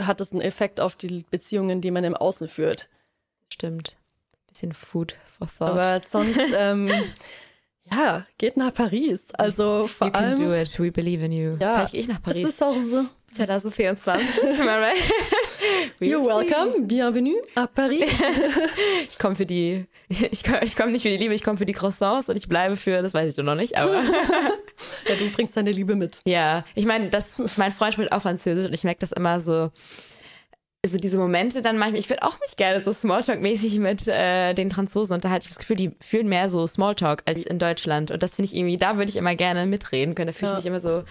[0.00, 2.88] hat es einen Effekt auf die Beziehungen, die man im Außen führt.
[3.52, 3.96] Stimmt.
[4.48, 5.70] Bisschen Food for thought.
[5.70, 6.90] Aber sonst, ähm,
[7.92, 9.20] ja, geht nach Paris.
[9.32, 10.30] Also vor you allem.
[10.30, 10.78] You can do it.
[10.78, 11.56] We believe in you.
[11.60, 12.42] Ja, Vielleicht gehe ich nach Paris.
[12.42, 13.04] Das ist auch so.
[13.32, 14.26] 2024.
[16.00, 16.86] You're welcome.
[16.86, 18.02] Bienvenue à Paris.
[19.08, 21.72] ich komme für die, ich komme komm nicht für die Liebe, ich komme für die
[21.72, 24.02] Croissants und ich bleibe für, das weiß ich doch noch nicht, aber.
[24.02, 26.20] ja, du bringst deine Liebe mit.
[26.24, 27.26] Ja, ich meine, das,
[27.56, 29.70] mein Freund spricht auch Französisch und ich merke das immer so,
[30.84, 34.70] also diese Momente dann manchmal, ich würde auch mich gerne so Smalltalk-mäßig mit äh, den
[34.70, 35.42] Franzosen unterhalten.
[35.42, 38.10] Ich habe das Gefühl, die fühlen mehr so Smalltalk als in Deutschland.
[38.10, 40.28] Und das finde ich irgendwie, da würde ich immer gerne mitreden können.
[40.28, 40.56] Da fühle ich ja.
[40.58, 41.04] mich immer so,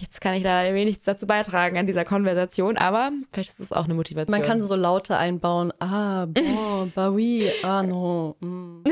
[0.00, 3.84] Jetzt kann ich leider wenig dazu beitragen an dieser Konversation, aber vielleicht ist es auch
[3.84, 4.30] eine Motivation.
[4.38, 5.72] Man kann so Laute einbauen.
[5.80, 8.34] Ah, bon, bah oui, ah non.
[8.40, 8.84] Mm.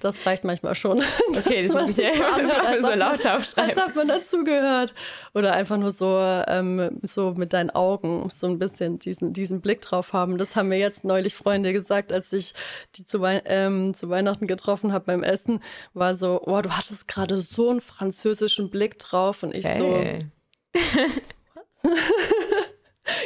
[0.00, 1.02] Das reicht manchmal schon.
[1.36, 3.70] Okay, das muss ich so, anhört, als so laut aufschreiben.
[3.70, 4.94] Als hat man dazugehört.
[5.34, 9.80] Oder einfach nur so, ähm, so mit deinen Augen so ein bisschen diesen, diesen Blick
[9.80, 10.38] drauf haben.
[10.38, 12.54] Das haben mir jetzt neulich Freunde gesagt, als ich
[12.96, 15.60] die zu, Wei ähm, zu Weihnachten getroffen habe beim Essen.
[15.94, 19.42] War so, oh, du hattest gerade so einen französischen Blick drauf.
[19.42, 19.78] Und ich hey.
[19.78, 19.95] so,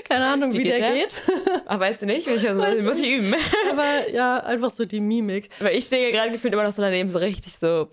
[0.08, 1.22] Keine Ahnung, wie, Wie der geht geht.
[1.66, 2.26] Ach, weißt du nicht?
[2.26, 3.34] Ich also, Weiß muss ich üben.
[3.70, 5.48] Aber ja, einfach so die Mimik.
[5.58, 7.88] Weil ich stehe gerade gefühlt immer noch so daneben, so richtig so.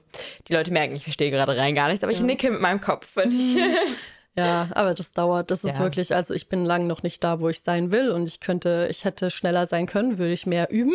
[0.48, 2.26] Die Leute merken, ich verstehe gerade rein gar nichts, aber ich Ja.
[2.26, 3.08] nicke mit meinem Kopf.
[3.18, 3.58] Ich,
[4.38, 5.50] Ja, aber das dauert.
[5.50, 5.84] Das ist Ja.
[5.84, 8.88] wirklich, also ich bin lang noch nicht da, wo ich sein will und ich könnte,
[8.92, 10.94] ich hätte schneller sein können, würde ich mehr üben.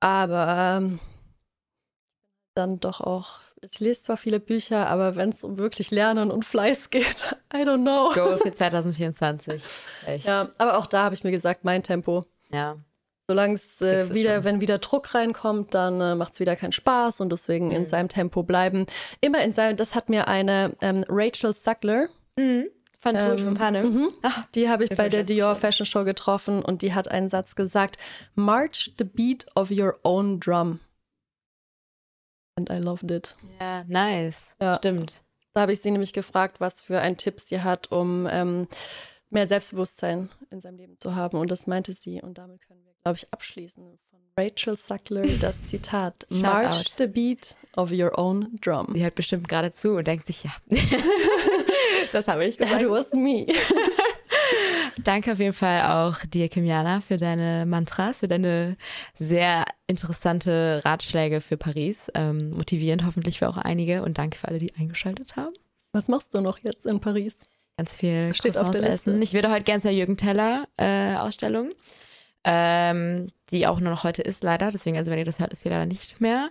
[0.00, 1.00] Aber ähm,
[2.54, 6.44] dann doch auch, ich lese zwar viele Bücher, aber wenn es um wirklich Lernen und
[6.44, 8.10] Fleiß geht, I don't know.
[8.14, 9.62] Goal für 2024.
[10.06, 10.26] Echt.
[10.26, 12.22] Ja, aber auch da habe ich mir gesagt, mein Tempo.
[12.50, 12.76] ja.
[13.28, 14.44] Solange es äh, wieder, schon.
[14.44, 17.86] wenn wieder Druck reinkommt, dann äh, macht es wieder keinen Spaß und deswegen in Mhm.
[17.86, 18.84] seinem Tempo bleiben.
[19.20, 22.06] Immer in seinem, das hat mir eine ähm, Rachel Sackler,
[22.36, 22.66] Mhm.
[22.98, 23.86] Von Ähm, von Panem.
[23.94, 24.08] mhm.
[24.22, 25.54] Ah, die habe ich bei der Dior.
[25.54, 27.96] Fashion Show getroffen und die hat einen Satz gesagt:
[28.34, 30.80] March the beat of your own drum.
[32.56, 33.34] And I loved it.
[33.60, 34.36] Ja, nice.
[34.60, 34.74] Ja.
[34.74, 35.20] Stimmt.
[35.54, 38.68] Da habe ich sie nämlich gefragt, was für einen Tipp sie hat, um ähm,
[39.30, 41.38] mehr Selbstbewusstsein in seinem Leben zu haben.
[41.38, 42.20] Und das meinte sie.
[42.22, 43.98] Und damit können wir, glaube ich, abschließen.
[44.10, 46.94] Von Rachel Sackler das Zitat: March out.
[46.98, 48.88] the beat of your own drum.
[48.94, 50.52] Sie hört bestimmt gerade zu und denkt sich, ja.
[52.12, 52.90] das habe ich That gesagt.
[52.90, 53.46] was me.
[55.02, 58.76] Danke auf jeden Fall auch dir, Kimiana, für deine Mantras, für deine
[59.18, 62.10] sehr interessante Ratschläge für Paris.
[62.14, 64.02] Ähm, motivierend hoffentlich für auch einige.
[64.02, 65.54] Und danke für alle, die eingeschaltet haben.
[65.92, 67.36] Was machst du noch jetzt in Paris?
[67.76, 69.10] Ganz viel Steht auf der Liste.
[69.10, 69.22] essen.
[69.22, 71.70] Ich würde heute gerne zur Jürgen Teller äh, Ausstellung,
[72.44, 74.70] ähm, die auch nur noch heute ist, leider.
[74.70, 76.50] Deswegen, also wenn ihr das hört, ist sie leider nicht mehr.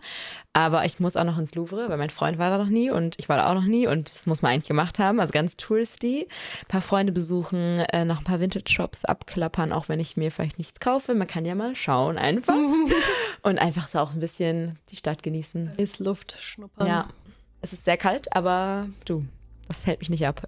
[0.53, 3.15] Aber ich muss auch noch ins Louvre, weil mein Freund war da noch nie und
[3.17, 5.19] ich war da auch noch nie und das muss man eigentlich gemacht haben.
[5.19, 6.27] Also ganz touristy.
[6.61, 10.57] Ein paar Freunde besuchen, äh, noch ein paar Vintage-Shops abklappern, auch wenn ich mir vielleicht
[10.57, 11.13] nichts kaufe.
[11.13, 12.55] Man kann ja mal schauen einfach.
[13.41, 15.71] und einfach so auch ein bisschen die Stadt genießen.
[15.75, 16.87] Paris Luft schnuppern.
[16.87, 17.09] Ja,
[17.61, 19.25] es ist sehr kalt, aber du,
[19.67, 20.47] das hält mich nicht ab.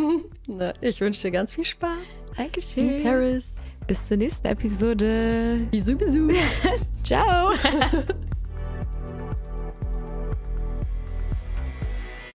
[0.46, 3.02] Na, ich wünsche dir ganz viel Spaß in Dankeschön.
[3.02, 3.54] Paris.
[3.86, 5.66] Bis zur nächsten Episode.
[5.70, 6.32] Bisous, bisous.
[7.02, 7.52] Ciao.